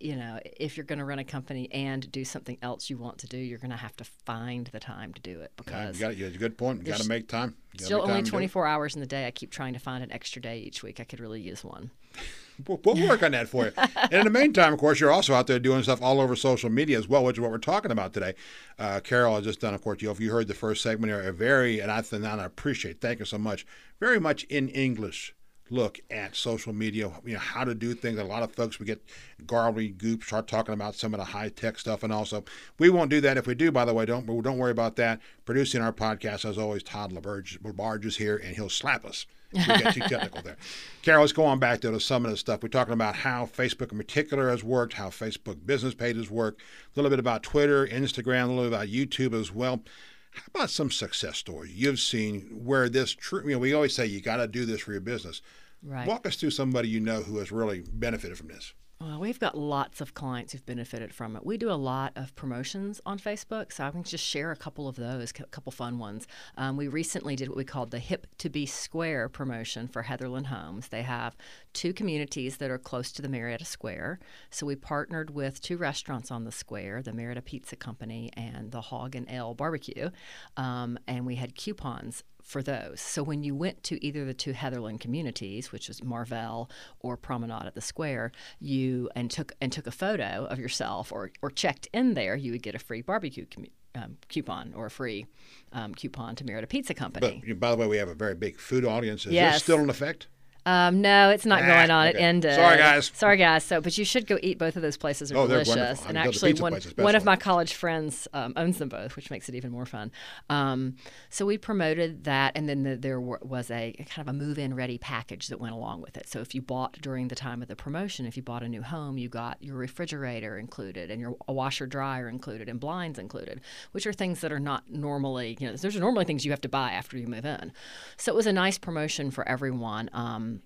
[0.00, 3.18] you know, if you're going to run a company and do something else you want
[3.18, 6.06] to do, you're going to have to find the time to do it because you
[6.06, 6.16] got.
[6.16, 6.78] You got a good point.
[6.80, 7.56] You got to make time.
[7.78, 9.26] You still make only to 24 hours in the day.
[9.26, 11.00] I keep trying to find an extra day each week.
[11.00, 11.90] I could really use one.
[12.68, 13.72] We'll, we'll work on that for you.
[13.76, 16.68] and in the meantime, of course, you're also out there doing stuff all over social
[16.68, 18.34] media as well, which is what we're talking about today.
[18.78, 21.10] Uh, Carol has just done, of course, you know, if you heard the first segment,
[21.10, 23.64] here, a very, and I, think, and I appreciate, thank you so much,
[23.98, 25.34] very much in English
[25.70, 28.18] look at social media, you know, how to do things.
[28.18, 29.02] A lot of folks, we get
[29.46, 32.02] garbly goop, start talking about some of the high tech stuff.
[32.02, 32.44] And also,
[32.78, 33.36] we won't do that.
[33.36, 35.20] If we do, by the way, don't, don't worry about that.
[35.44, 39.26] Producing our podcast, as always, Todd LaBarge, LaBarge is here and he'll slap us.
[39.52, 40.56] We get too technical there.
[41.02, 42.62] Carol, let's go on back to some of the stuff.
[42.62, 46.98] We're talking about how Facebook in particular has worked, how Facebook business pages work, a
[46.98, 49.82] little bit about Twitter, Instagram, a little bit about YouTube as well.
[50.30, 53.42] How about some success stories you've seen where this true?
[53.44, 55.42] You know, we always say you got to do this for your business.
[55.82, 56.06] Right.
[56.06, 58.74] Walk us through somebody you know who has really benefited from this.
[59.02, 61.46] Well, we've got lots of clients who've benefited from it.
[61.46, 64.88] We do a lot of promotions on Facebook, so I can just share a couple
[64.88, 66.26] of those, a couple fun ones.
[66.58, 70.48] Um, we recently did what we called the Hip to Be Square promotion for Heatherland
[70.48, 70.88] Homes.
[70.88, 71.34] They have
[71.72, 76.30] two communities that are close to the Marietta Square, so we partnered with two restaurants
[76.30, 80.10] on the square, the Marietta Pizza Company and the Hog and Ale Barbecue,
[80.58, 83.00] um, and we had coupons for those.
[83.00, 87.66] So when you went to either the two Heatherland communities, which was Marvell or Promenade
[87.66, 91.88] at the Square, you and took and took a photo of yourself or or checked
[91.92, 95.26] in there, you would get a free barbecue commu- um, coupon or a free
[95.72, 97.42] um, coupon to Marietta Pizza Company.
[97.46, 99.20] But by the way, we have a very big food audience.
[99.22, 99.62] Is this Yes.
[99.62, 100.26] still in effect?
[100.66, 102.06] Um, no, it's not going on.
[102.08, 102.54] It ended.
[102.54, 103.10] Sorry, guys.
[103.14, 103.64] Sorry, guys.
[103.64, 105.32] So, but you should go eat both of those places.
[105.32, 106.00] Are Oh, they're delicious.
[106.04, 106.08] wonderful.
[106.08, 109.54] And actually, one one of my college friends um, owns them both, which makes it
[109.54, 110.12] even more fun.
[110.48, 110.96] Um,
[111.30, 114.98] so we promoted that, and then the, there was a kind of a move-in ready
[114.98, 116.28] package that went along with it.
[116.28, 118.82] So if you bought during the time of the promotion, if you bought a new
[118.82, 123.60] home, you got your refrigerator included, and your washer dryer included, and blinds included,
[123.92, 126.60] which are things that are not normally, you know, those are normally things you have
[126.60, 127.72] to buy after you move in.
[128.16, 130.10] So it was a nice promotion for everyone.
[130.12, 130.59] Um,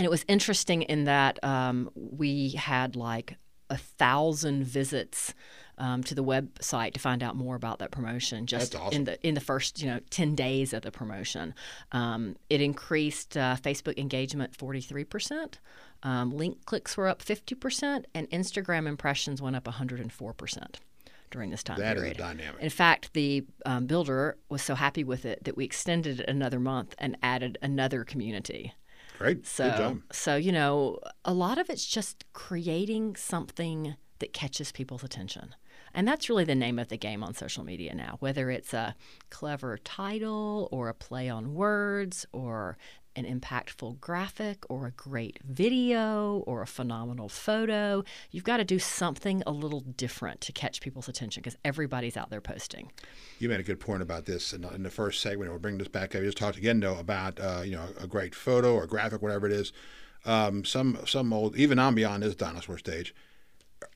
[0.00, 3.36] and it was interesting in that um, we had like
[3.68, 5.34] a thousand visits
[5.76, 8.46] um, to the website to find out more about that promotion.
[8.46, 8.96] Just awesome.
[8.96, 11.52] in the in the first you know ten days of the promotion,
[11.92, 15.60] um, it increased uh, Facebook engagement forty three percent.
[16.02, 20.76] Um, link clicks were up 50%, and Instagram impressions went up 104%
[21.30, 22.16] during this time That is period.
[22.16, 22.62] dynamic.
[22.62, 26.58] In fact, the um, builder was so happy with it that we extended it another
[26.58, 28.72] month and added another community.
[29.20, 29.46] Great.
[29.46, 35.54] So, so you know, a lot of it's just creating something that catches people's attention.
[35.92, 38.16] And that's really the name of the game on social media now.
[38.20, 38.94] Whether it's a
[39.28, 42.78] clever title or a play on words or
[43.16, 48.78] an impactful graphic or a great video or a phenomenal photo, you've got to do
[48.78, 52.90] something a little different to catch people's attention because everybody's out there posting.
[53.38, 55.50] You made a good point about this in, in the first segment.
[55.50, 56.20] We'll bring this back up.
[56.20, 59.46] You just talked again, though, about uh, you know a great photo or graphic, whatever
[59.46, 59.72] it is.
[60.24, 63.14] Um, some some old, even I'm beyond this dinosaur stage.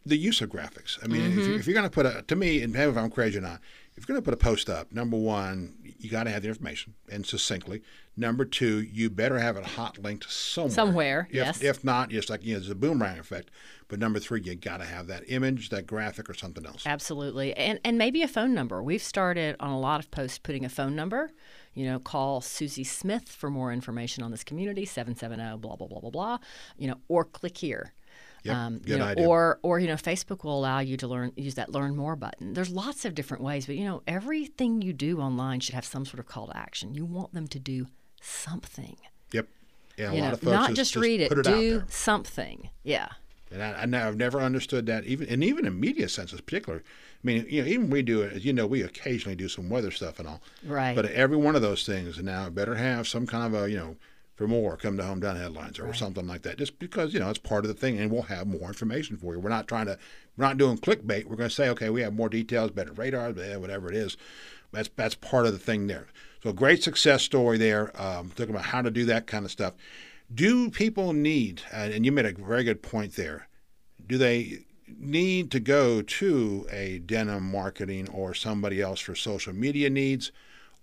[0.06, 0.98] The use of graphics.
[1.04, 1.50] I mean, if, Mm-hmm.
[1.50, 3.42] you, if you're going to put a, to me, and maybe if I'm crazy or
[3.42, 3.60] not,
[3.96, 6.48] if you're going to put a post up, number one, you got to have the
[6.48, 7.82] information and succinctly.
[8.16, 10.70] Number two, you better have it hot linked somewhere.
[10.70, 11.62] Somewhere, If, yes.
[11.62, 13.50] If not, just like you know, there's a boomerang effect.
[13.88, 16.84] But number three, you got to have that image, that graphic, or something else.
[16.86, 17.54] Absolutely.
[17.54, 18.82] And and maybe a phone number.
[18.82, 21.32] We've started on a lot of posts putting a phone number.
[21.74, 26.00] You know, call Susie Smith for more information on this community, 770 blah blah blah
[26.00, 26.38] blah blah,
[26.76, 27.92] you know, or click here.
[28.46, 29.26] Um, Yep, you good know, idea.
[29.28, 32.52] or or you know, Facebook will allow you to learn use that learn more button.
[32.52, 36.04] There's lots of different ways, but you know, everything you do online should have some
[36.04, 36.94] sort of call to action.
[36.94, 37.86] You want them to do
[38.20, 38.96] something.
[39.32, 39.48] Yep.
[39.96, 42.70] Yeah, a You lot of folks not just, read it, it do something.
[42.82, 43.08] Yeah.
[43.50, 46.82] And I, I, I've never understood that, even and even in media senses, particular.
[46.82, 48.42] I mean, you know, even we do it.
[48.42, 50.42] You know, we occasionally do some weather stuff and all.
[50.64, 50.96] Right.
[50.96, 53.96] But every one of those things now better have some kind of a you know,
[54.34, 56.58] for more, come to hometown headlines or something like that.
[56.58, 59.34] Just because you know it's part of the thing, and we'll have more information for
[59.34, 59.40] you.
[59.40, 59.98] We're not trying to,
[60.36, 61.24] we're not doing clickbait.
[61.24, 64.16] We're going to say, okay, we have more details, better radar, whatever it is.
[64.72, 66.08] That's that's part of the thing there.
[66.42, 67.90] So great success story there.
[68.00, 69.74] Um, talking about how to do that kind of stuff.
[70.34, 71.62] Do people need?
[71.72, 73.48] And you made a very good point there.
[74.06, 74.64] Do they
[74.98, 80.32] need to go to a denim marketing or somebody else for social media needs?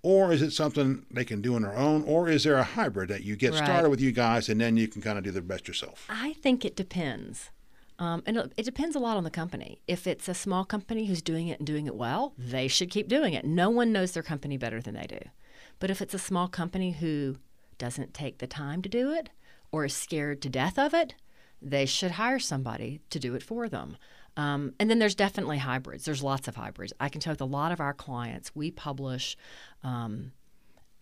[0.04, 2.04] Or is it something they can do on their own?
[2.04, 3.64] Or is there a hybrid that you get Right.
[3.64, 6.06] started with you guys and then you can kind of do the best yourself?
[6.10, 7.52] I think it depends.
[8.00, 9.80] Um, and it, it depends a lot on the company.
[9.88, 13.08] If it's a small company who's doing it and doing it well, they should keep
[13.08, 13.46] doing it.
[13.46, 15.20] No one knows their company better than they do.
[15.80, 17.38] But if it's a small company who
[17.78, 19.30] doesn't take the time to do it
[19.72, 21.14] or is scared to death of it,
[21.62, 23.98] they should hire somebody to do it for them.
[24.38, 26.06] Um, and then there's definitely hybrids.
[26.06, 26.94] There's lots of hybrids.
[27.00, 29.36] I can tell with a lot of our clients, we publish
[29.84, 30.32] um,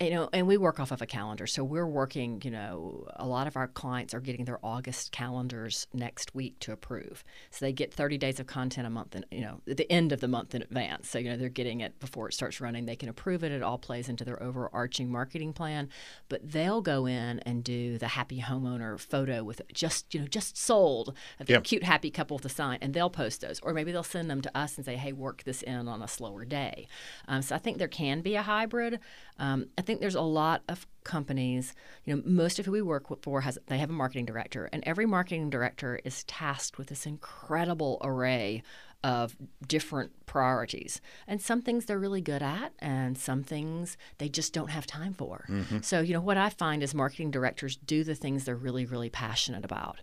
[0.00, 1.46] you know, and we work off of a calendar.
[1.46, 5.86] So we're working, you know, a lot of our clients are getting their August calendars
[5.92, 7.22] next week to approve.
[7.50, 10.12] So they get 30 days of content a month, and you know, at the end
[10.12, 11.10] of the month in advance.
[11.10, 12.86] So, you know, they're getting it before it starts running.
[12.86, 13.52] They can approve it.
[13.52, 15.90] It all plays into their overarching marketing plan.
[16.30, 20.56] But they'll go in and do the happy homeowner photo with just, you know, just
[20.56, 21.64] sold of the Yep.
[21.64, 23.60] cute, happy couple with the sign, and they'll post those.
[23.60, 26.08] Or maybe they'll send them to us and say, hey, work this in on a
[26.08, 26.86] slower day.
[27.28, 28.98] Um, so I think there can be a hybrid.
[29.38, 31.74] Um, I think there's a lot of companies,
[32.04, 34.84] you know, most of who we work for has they have a marketing director, and
[34.86, 38.62] every marketing director is tasked with this incredible array
[39.02, 39.34] of
[39.66, 41.00] different priorities.
[41.26, 45.14] And some things they're really good at, and some things they just don't have time
[45.14, 45.46] for.
[45.82, 49.08] So, you know, what I find is marketing directors do the things they're really, really
[49.08, 50.00] passionate about.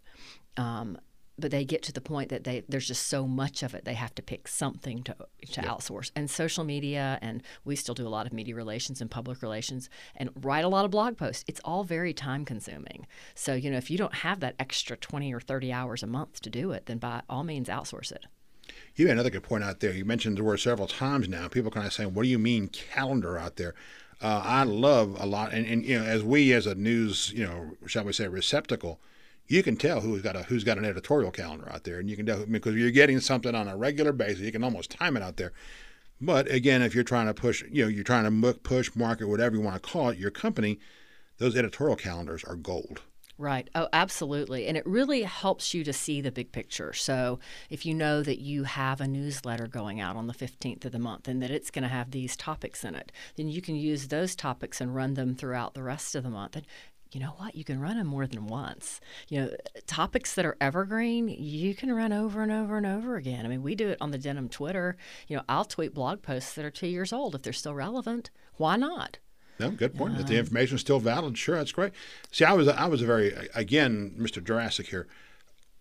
[0.58, 0.97] Um,
[1.39, 3.93] but they get to the point that they there's just so much of it they
[3.93, 5.15] have to pick something to
[5.52, 9.12] to outsource and social media and we still do a lot of media relations and
[9.12, 13.54] public relations and write a lot of blog posts it's all very time consuming so
[13.54, 16.50] you know if you don't have that extra 20 or 30 hours a month to
[16.50, 18.26] do it then by all means outsource it
[18.95, 19.93] You had another good point out there.
[19.93, 21.47] You mentioned the word several times now.
[21.47, 23.76] People kind of saying, "What do you mean calendar out there?"
[24.21, 27.45] Uh, I love a lot, and, and you know, as we as a news, you
[27.45, 29.00] know, shall we say, receptacle,
[29.48, 32.16] you can tell who's got a who's got an editorial calendar out there, and you
[32.16, 34.42] can tell because you're getting something on a regular basis.
[34.42, 35.54] You can almost time it out there.
[36.20, 39.56] But again, if you're trying to push, you know, you're trying to push, market, whatever
[39.56, 40.80] you want to call it, your company,
[41.38, 43.02] those editorial calendars are gold.
[43.40, 43.70] Right.
[43.76, 44.66] Oh, absolutely.
[44.66, 46.92] And it really helps you to see the big picture.
[46.92, 50.92] So if you know that you have a newsletter going out on the 15th of
[50.92, 53.76] the month and that it's going to have these topics in it, then you can
[53.76, 56.56] use those topics and run them throughout the rest of the month.
[56.56, 56.66] And
[57.12, 57.56] you know what?
[57.56, 59.00] You can run them more than once.
[59.30, 59.50] You know,
[59.86, 63.46] topics that are evergreen, you can run over and over and over again.
[63.46, 64.98] I mean, we do it on the Denim Twitter.
[65.28, 68.30] You know, I'll tweet blog posts that are two years old if they're still relevant.
[68.58, 69.20] Why not?
[69.60, 70.20] No, good point.
[70.20, 71.91] If the information is still valid, sure, that's great.
[72.32, 74.43] See, I was I was a very again, Mr.
[74.43, 75.08] Jurassic here.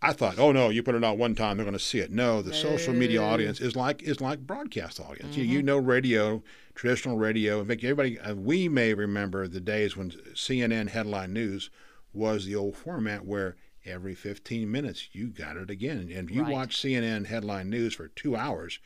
[0.03, 2.13] I thought, oh no, you put it out one time, they're going to see it.
[2.13, 5.37] No, the social media audience is like is like broadcast audience.
[5.37, 5.53] You, Mm-hmm.
[5.53, 6.43] you know, radio,
[6.75, 7.61] traditional radio.
[7.61, 11.71] In fact, everybody, uh, we may remember the days when CNN headline news
[12.13, 13.57] was the old format where
[13.87, 16.11] every 15 minutes you got it again.
[16.15, 16.53] And if you Right.
[16.53, 18.79] watch CNN headline news for two hours,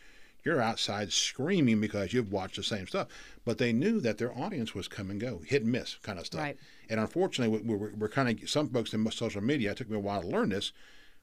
[0.45, 3.09] you're outside screaming because you've watched the same stuff.
[3.45, 6.27] But they knew that their audience was come and go, hit and miss kind of
[6.27, 6.41] stuff.
[6.41, 6.57] Right.
[6.89, 9.73] And unfortunately, we- we're, we're kind of some folks in social media.
[9.73, 10.73] It took me a while to learn this,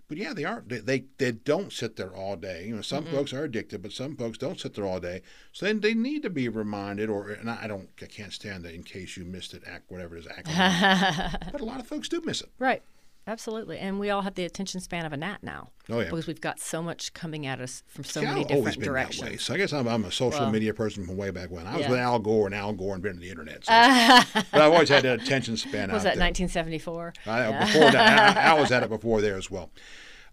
[0.08, 0.64] but yeah, they are.
[0.66, 2.66] They they, they don't sit there all day.
[2.66, 5.22] You know, some folks are addicted, but some folks don't sit there all day.
[5.52, 8.64] So then they need to be reminded, or and I I don't, I can't stand
[8.64, 8.74] that.
[8.74, 10.48] In case you missed it, act whatever it is, act.
[11.52, 12.50] but a lot of folks do miss it.
[12.58, 12.84] Right.
[13.28, 13.78] Absolutely.
[13.78, 15.68] And we all have the attention span of a gnat now.
[15.90, 16.06] Oh, yeah.
[16.06, 18.86] Because we've got so much coming at us from so See, many I've different been
[18.88, 19.22] directions.
[19.22, 19.38] that way.
[19.38, 21.68] So I guess I'm, I'm a social Well- media person from way back when.
[21.68, 21.90] I was Yeah.
[21.92, 23.66] with Al Gore, and Al Gore invented the internet.
[23.66, 23.72] So.
[24.52, 25.92] but I've always had that attention span.
[25.92, 26.24] Was that there.
[26.26, 27.14] 1974?
[27.26, 29.72] I, before that, I, I was at it before there as well.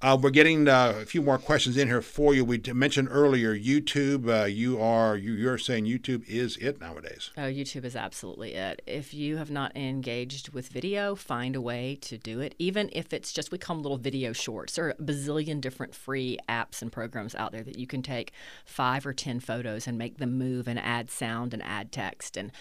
[0.04, 2.44] Uh, we're getting uh, a few more questions in here for you.
[2.44, 4.28] We mentioned earlier YouTube.
[4.28, 7.30] Uh, you are you, you're saying YouTube is it nowadays.
[7.38, 8.82] Oh, YouTube is absolutely it.
[8.86, 12.54] If you have not engaged with video, find a way to do it.
[12.58, 14.74] Even if it's just, we call them little video shorts.
[14.74, 18.32] There are a bazillion different free apps and programs out there that you can take
[18.66, 22.36] five or 10 photos and make them move and add sound and add text.
[22.36, 22.52] And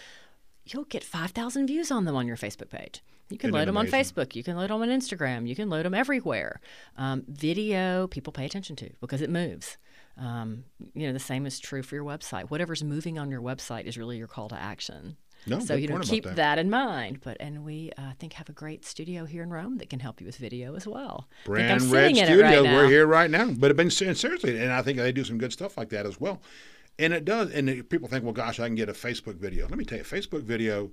[0.66, 3.04] you'll get 5,000 views on them on your Facebook page.
[3.30, 3.88] You can load them on?
[3.88, 4.36] Facebook.
[4.36, 5.48] You can load them on Instagram.
[5.48, 6.60] You can load them everywhere.
[6.98, 9.78] Um, video, people pay attention to because it moves.
[10.18, 12.50] Um, you know, the same is true for your website.
[12.50, 15.18] Whatever's moving on your website is really your call to action.
[15.46, 16.36] No, so you know, keep that.
[16.38, 16.60] that.
[16.60, 17.20] in mind.
[17.22, 20.00] But and we, uh, I think, have a great studio here in Rome that can
[20.00, 21.28] help you with video as well.
[21.44, 22.64] I think I'm Brand Red Studio.
[22.64, 22.74] right.
[22.74, 23.52] We're here right now.
[23.52, 26.06] But it's been ser- seriously, and I think they do some good stuff like that
[26.06, 26.42] as well.
[27.00, 27.52] And it does.
[27.52, 29.68] And people think, well, gosh, I can get a Facebook video.
[29.68, 30.92] Let me tell you, Facebook video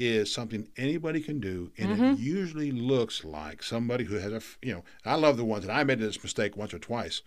[0.00, 2.04] is something anybody can do, and Mm-hmm.
[2.04, 5.72] it usually looks like somebody who has a, you know, I love the ones, and
[5.72, 7.22] I made this mistake once or twice,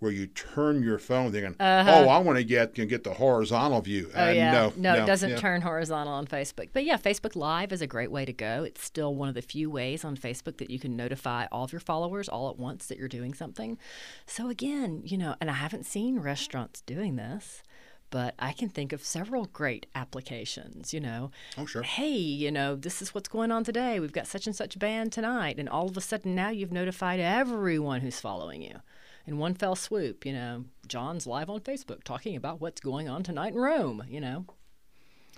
[0.00, 3.82] where you turn your phone thinking, oh, I want to get can get the horizontal
[3.82, 4.10] view.
[4.14, 4.22] Uh-huh.
[4.24, 5.36] Oh Uh, yeah, no, it doesn't yeah.
[5.36, 6.70] turn horizontal on Facebook.
[6.72, 8.64] But yeah, Facebook Live is a great way to go.
[8.64, 11.72] It's still one of the few ways on Facebook that you can notify all of
[11.72, 13.76] your followers all at once that you're doing something.
[14.24, 17.62] So again, you know, and I haven't seen restaurants doing this.
[18.10, 21.30] But I can think of several great applications, you know.
[21.56, 21.82] Oh, sure.
[21.82, 24.00] Hey, you know, this is what's going on today.
[24.00, 25.56] We've got such and such band tonight.
[25.58, 28.80] And all of a sudden now you've notified everyone who's following you
[29.26, 30.26] in one fell swoop.
[30.26, 34.20] You know, John's live on Facebook talking about what's going on tonight in Rome, you
[34.20, 34.46] know.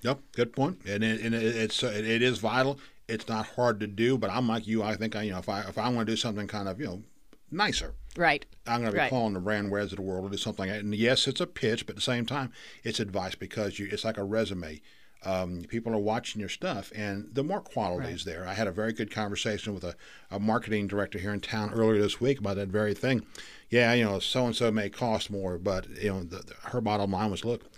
[0.03, 0.81] Yep, good point.
[0.87, 2.79] And it, and it, it's uh, it is vital.
[3.09, 4.83] It's not hard to do, but I'm like you.
[4.83, 6.81] I think I you know if I if I want to do something kind of
[6.81, 7.03] you know
[7.51, 8.45] nicer, Right.
[8.67, 9.11] I'm going to be Right.
[9.11, 10.69] calling the brand wares of the world to do something.
[10.69, 12.53] And yes, it's a pitch, but at the same time,
[12.85, 14.81] it's advice because you it's like a resume.
[15.25, 18.45] Um, people are watching your stuff, and the more quality is there.
[18.45, 19.95] I had a very good conversation with a,
[20.33, 23.25] a marketing director here in town earlier this week about that very thing.
[23.71, 26.81] Yeah, you know, so and so may cost more, but you know, the, the, her
[26.81, 27.71] bottom line was, look,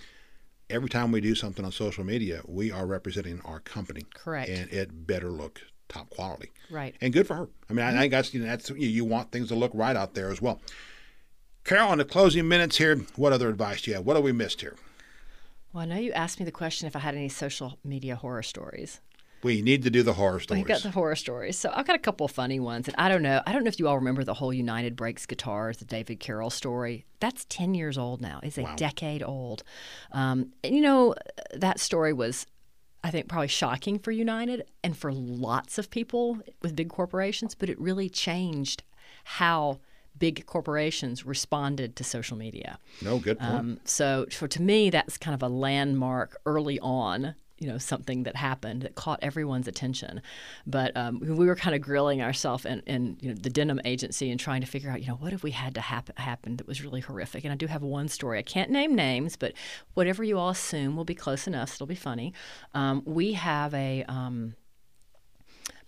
[0.70, 4.06] every time we do something on social media, we are representing our company.
[4.14, 4.48] Correct.
[4.48, 6.50] And it better look top quality.
[6.70, 6.94] Right.
[7.00, 7.48] And good for her.
[7.68, 9.96] I mean, I think that's, you know, that's you, you want things to look right
[9.96, 10.60] out there as well.
[11.64, 14.04] Carol, in the closing minutes here, what other advice do you have?
[14.06, 14.76] What have we missed here?
[15.72, 18.42] Well, I know you asked me the question if I had any social media horror
[18.42, 19.00] stories.
[19.42, 20.60] We need to do the horror stories.
[20.62, 21.58] you got the horror stories.
[21.58, 22.86] So I've got a couple of funny ones.
[22.88, 23.42] And I don't know.
[23.46, 26.48] I don't know if you all remember the whole United Breaks Guitars, the David Carroll
[26.48, 27.04] story.
[27.20, 28.40] That's 10 years old now.
[28.42, 28.76] It's a Wow.
[28.76, 29.62] decade old.
[30.12, 31.14] Um, and you know,
[31.52, 32.46] that story was,
[33.04, 37.68] I think, probably shocking for United and for lots of people with big corporations, but
[37.68, 38.82] it really changed
[39.24, 39.78] how
[40.18, 42.78] big corporations responded to social media.
[43.02, 43.52] no, good point.
[43.52, 47.34] Um, so for to me, that's kind of a landmark early on.
[47.64, 50.20] You know, something that happened that caught everyone's attention.
[50.66, 54.30] But um, we were kind of grilling ourselves in, in you know the denim agency
[54.30, 56.66] and trying to figure out, you know, what have we had to happen happen that
[56.66, 57.42] was really horrific.
[57.44, 58.38] And I do have one story.
[58.38, 59.54] I can't name names, but
[59.94, 61.70] whatever you all assume will be close enough.
[61.70, 62.34] So it'll be funny.
[62.74, 64.04] Um, we have a.
[64.08, 64.56] Um,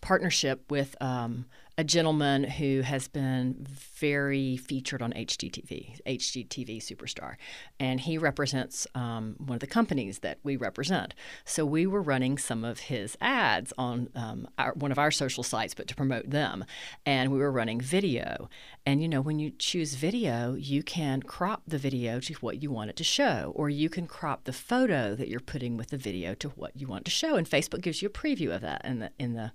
[0.03, 1.47] partnership with um,
[1.79, 7.37] a gentleman who has been very featured on HGTV, HGTV superstar,
[7.79, 11.15] and he represents um, one of the companies that we represent.
[11.45, 15.43] So we were running some of his ads on um, our, one of our social
[15.43, 16.65] sites, but to promote them,
[17.05, 18.49] and we were running video.
[18.87, 22.71] And you know, when you choose video, you can crop the video to what you
[22.71, 25.99] want it to show, or you can crop the photo that you're putting with the
[25.99, 27.37] video to what you want to show.
[27.37, 29.53] And Facebook gives you a preview of that in the in the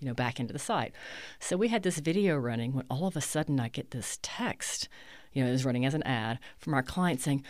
[0.00, 0.92] you know, back into the site.
[1.38, 4.88] So we had this video running when all of a sudden I get this text,
[5.32, 7.44] you know, it was running as an ad from our client saying,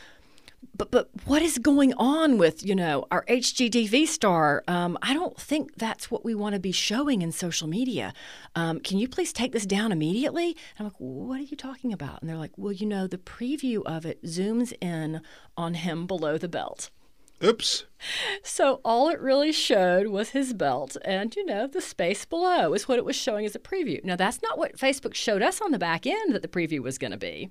[0.77, 4.63] but but what is going on with you know our HGTV star?
[4.69, 8.13] Um, I don't think that's what we want to be showing in social media.
[8.55, 10.49] Um, can you please take this down immediately?
[10.49, 12.21] And I'm like, what are you talking about?
[12.21, 15.23] And they're like, well, you know, the preview of it zooms in
[15.57, 16.91] on him below the belt.
[17.43, 17.85] Oops.
[18.43, 22.87] So all it really showed was his belt and, you know, the space below is
[22.87, 24.03] what it was showing as a preview.
[24.05, 26.99] Now, that's not what Facebook showed us on the back end that the preview was
[26.99, 27.51] going to be.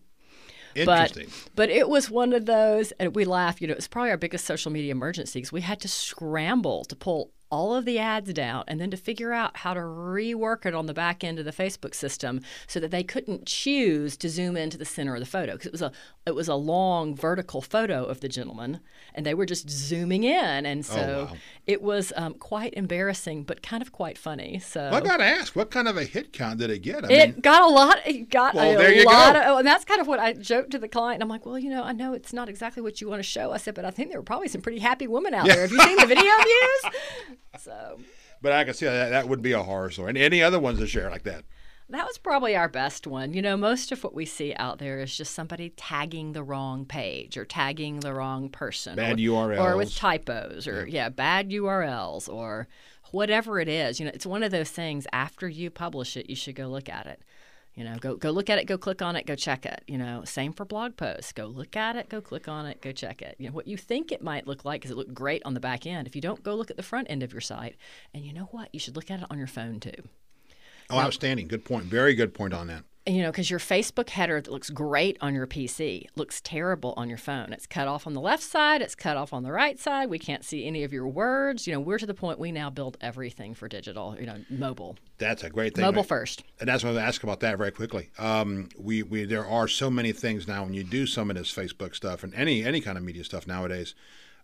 [0.76, 1.26] Interesting.
[1.26, 4.12] But, but it was one of those, and we laugh, you know, it was probably
[4.12, 7.98] our biggest social media emergency because we had to scramble to pull all of the
[7.98, 11.40] ads down and then to figure out how to rework it on the back end
[11.40, 15.20] of the Facebook system so that they couldn't choose to zoom into the center of
[15.20, 15.92] the photo because it was a
[16.26, 18.80] it was a long vertical photo of the gentleman
[19.16, 21.38] and they were just zooming in and so wow.
[21.66, 25.26] it was um, quite embarrassing but kind of quite funny so Well, I got to
[25.26, 27.04] ask, what kind of a hit count did it get?
[27.06, 27.98] I it mean, got a lot.
[28.06, 29.40] It got Well, a there you lot go.
[29.40, 31.24] of, oh, and that's kind of what I joked to the client.
[31.24, 33.52] I'm like, well, you know, I know it's not exactly what you want to show.
[33.52, 35.56] I said, but I think there were probably some pretty happy women out Yeah.
[35.56, 35.62] there.
[35.64, 36.94] Have you seen the video views?
[37.58, 38.00] So
[38.42, 40.10] but I can see that that would be a horror story.
[40.10, 41.44] And any other ones to share like that?
[41.90, 43.34] that was probably our best one.
[43.34, 46.86] You know, most of what we see out there is just somebody tagging the wrong
[46.86, 52.30] page or tagging the wrong person, Bad or, or with typos, or yeah, bad URLs,
[52.30, 52.68] or
[53.12, 54.00] whatever it is.
[54.00, 55.08] You know, it's one of those things.
[55.12, 57.24] After you publish it, you should go look at it.
[57.76, 59.84] You know, go go look at it, go click on it, go check it.
[59.88, 61.32] You know, same for blog posts.
[61.32, 63.36] Go look at it, go click on it, go check it.
[63.40, 65.60] You know, what you think it might look like because it looked great on the
[65.60, 66.08] back end.
[66.08, 67.78] If you don't go look at the front end of your site,
[68.14, 70.04] and you know what, you should look at it on your phone too.
[70.90, 71.48] Oh, outstanding.
[71.48, 71.86] Good point.
[71.86, 72.84] Very good point on that.
[73.10, 77.10] You know, because your Facebook header that looks great on your PC looks terrible on
[77.10, 77.52] your phone.
[77.52, 80.12] It's cut off on the left side, it's cut off on the right side.
[80.12, 81.66] We can't see any of your words.
[81.66, 84.96] You know, we're to the point we now build everything for digital, you know, mobile.
[85.18, 85.86] That's a great thing.
[85.86, 86.44] Mobile first.
[86.60, 88.12] And that's what I was ask about that very quickly.
[88.20, 91.52] Um, we, we there are so many things now when you do some of this
[91.52, 93.96] Facebook stuff and any any kind of media stuff nowadays.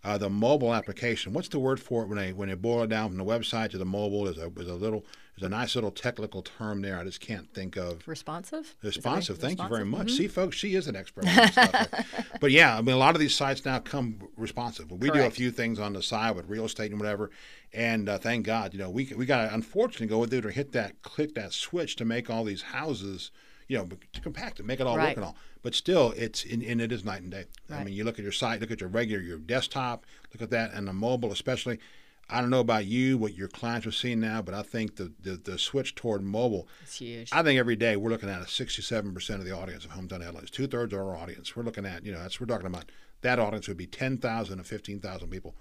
[0.04, 1.34] Uh, the mobile application.
[1.34, 3.72] What's the word for it when they when they boil it down from the website
[3.72, 4.26] to the mobile?
[4.26, 5.04] There's a there's a little
[5.36, 7.00] there's a nice little technical term there.
[7.00, 8.08] I just can't think of.
[8.08, 8.60] Responsive?
[8.60, 8.96] Is that right?
[8.96, 9.38] Responsive.
[9.40, 10.08] Thank you very Responsive?
[10.08, 10.18] much.
[10.18, 11.88] See, folks, she is an expert on this stuff.
[12.40, 14.92] But yeah, I mean, a lot of these sites now come responsive.
[14.92, 17.32] We do a few things on the side with real estate and whatever,
[17.74, 20.72] and uh, thank God, you know, we we got to unfortunately go through to hit
[20.74, 23.32] that click that switch to make all these houses,
[23.68, 25.36] you know, to compact it, make it all work and all.
[25.62, 27.46] But still, it's and and it is night and day.
[27.72, 30.50] I mean, you look at your site, look at your regular your desktop, look at
[30.52, 31.80] that, and the mobile especially.
[32.28, 35.14] I don't know about you, what your clients are seeing now, but I think the,
[35.22, 37.30] the, the switch toward mobile It's huge.
[37.32, 40.50] I think every day we're looking at a 67% of the audience of Hometown Headlines,
[40.50, 41.56] two thirds of our audience.
[41.56, 42.86] We're looking at, you know, that's we're talking about
[43.22, 45.54] that audience would be 10,000 to 15,000 people.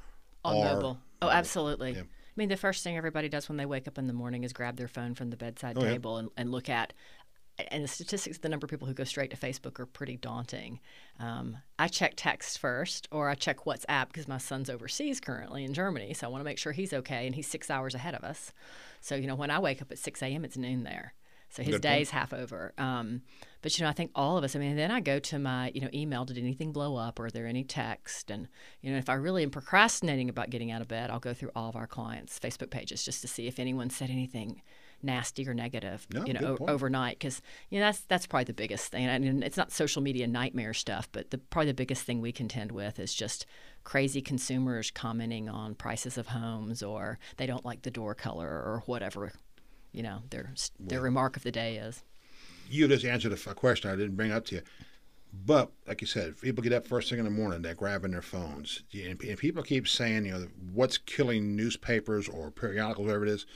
[0.42, 0.98] on are- mobile.
[1.20, 1.92] Oh, absolutely.
[1.92, 2.00] Yeah.
[2.00, 2.04] I
[2.36, 4.76] mean, the first thing everybody does when they wake up in the morning is grab
[4.76, 5.90] their phone from the bedside Oh, yeah.
[5.90, 6.94] table and, and look at.
[7.70, 10.16] And the statistics, of the number of people who go straight to Facebook are pretty
[10.16, 10.80] daunting.
[11.20, 15.72] Um, I check text first, or I check WhatsApp because my son's overseas currently in
[15.72, 18.24] Germany, so I want to make sure he's okay, and he's six hours ahead of
[18.24, 18.52] us.
[19.00, 21.14] So you know, when I wake up at six a.m., it's noon there.
[21.54, 21.94] So his Good point.
[21.94, 22.72] day's half over.
[22.78, 23.22] Um,
[23.62, 24.56] but you know, I think all of us.
[24.56, 26.24] I mean, then I go to my you know email.
[26.24, 27.20] Did anything blow up?
[27.20, 28.32] Or are there any text?
[28.32, 28.48] And
[28.80, 31.52] you know, if I really am procrastinating about getting out of bed, I'll go through
[31.54, 34.62] all of our clients' Facebook pages just to see if anyone said anything
[35.04, 36.06] nasty or negative.
[36.12, 39.06] No, you know, o- overnight because you know that's that's probably the biggest thing.
[39.06, 42.72] And it's not social media nightmare stuff, but the probably the biggest thing we contend
[42.72, 43.46] with is just
[43.84, 48.82] crazy consumers commenting on prices of homes or they don't like the door color or
[48.86, 49.32] whatever.
[49.92, 52.02] You know, their their remark of the day is.
[52.68, 54.62] You just answered a question I didn't bring up to you.
[55.46, 58.22] But like you said, people get up first thing in the morning, they're grabbing their
[58.22, 58.82] phones.
[58.92, 63.46] And, and people keep saying, you know, what's killing newspapers or periodicals, whatever it is,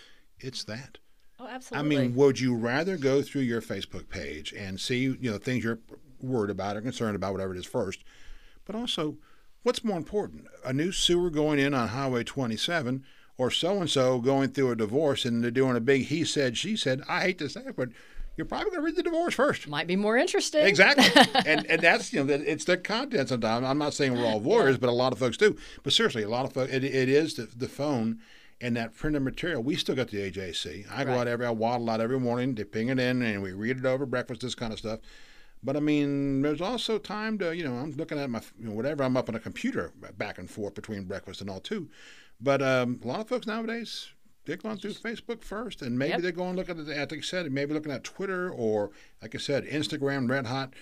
[0.40, 0.98] it's that.
[1.40, 1.96] Oh, absolutely.
[1.96, 5.62] I mean, would you rather go through your Facebook page and see, you know, things
[5.62, 5.78] you're
[6.20, 8.02] worried about or concerned about, whatever it is first,
[8.64, 9.16] but also,
[9.62, 13.04] what's more important, a new sewer going in on Highway 27,
[13.36, 16.58] or so and so going through a divorce and they're doing a big he said
[16.58, 17.02] she said?
[17.08, 17.90] I hate to say it, but
[18.36, 19.68] you're probably going to read the divorce first.
[19.68, 20.66] might be more interesting.
[20.66, 21.06] Exactly,
[21.46, 23.28] and and that's you know it's the content.
[23.28, 25.56] Sometimes I'm not saying we're all voyeurs, but a lot of folks do.
[25.82, 28.20] But seriously, a lot of folks, it, it is the, the phone
[28.60, 29.62] and that printed material.
[29.62, 30.86] We still got the AJC.
[30.90, 31.20] I go Right.
[31.20, 33.84] out every, I waddle out every morning, they ping it in, and we read it
[33.86, 35.00] over breakfast, this kind of stuff.
[35.62, 38.74] But I mean, there's also time to you know I'm looking at my you know,
[38.74, 41.88] whatever I'm up on a computer back and forth between breakfast and all too.
[42.40, 44.08] But um, a lot of folks nowadays.
[44.44, 46.20] They're going through Facebook first, and maybe Yep.
[46.22, 48.90] they're going looking at, the- like I said, maybe looking at Twitter or,
[49.20, 50.72] like I said, Instagram, Red Hot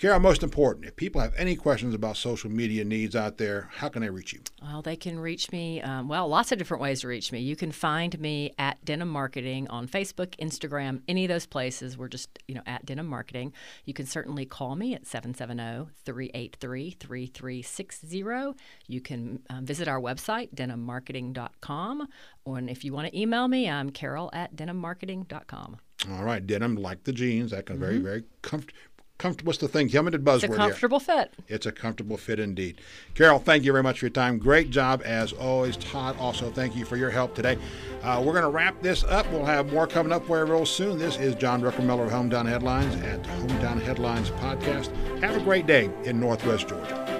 [0.00, 3.90] Carol, most important, if people have any questions about social media needs out there, how
[3.90, 4.40] can they reach you?
[4.62, 7.40] Well, they can reach me, um, well, lots of different ways to reach me.
[7.40, 11.98] You can find me at Denim Marketing on Facebook, Instagram, any of those places.
[11.98, 13.52] We're just, you know, at Denim Marketing.
[13.84, 18.58] You can certainly call me at 770 383 3360.
[18.86, 22.08] You can um, visit our website, denimmarketing.com.
[22.46, 25.76] And if you want to email me, I'm carol at denimmarketing.com.
[26.08, 27.50] All right, denim like the jeans.
[27.50, 28.78] That can very, very comfortable.
[29.20, 29.50] Comfortable.
[29.50, 29.90] What's the thing?
[29.90, 30.44] Helmeted buzzword.
[30.44, 31.16] It's a comfortable here.
[31.16, 31.34] fit.
[31.46, 32.80] It's a comfortable fit indeed.
[33.14, 34.38] Carol, thank you very much for your time.
[34.38, 35.76] Great job as always.
[35.76, 37.58] Todd, also thank you for your help today.
[38.02, 39.30] Uh, we're going to wrap this up.
[39.30, 40.98] We'll have more coming up for you real soon.
[40.98, 44.90] This is John Druckenmiller of Hometown Headlines at Hometown Headlines Podcast.
[45.20, 47.19] Have a great day in Northwest Georgia.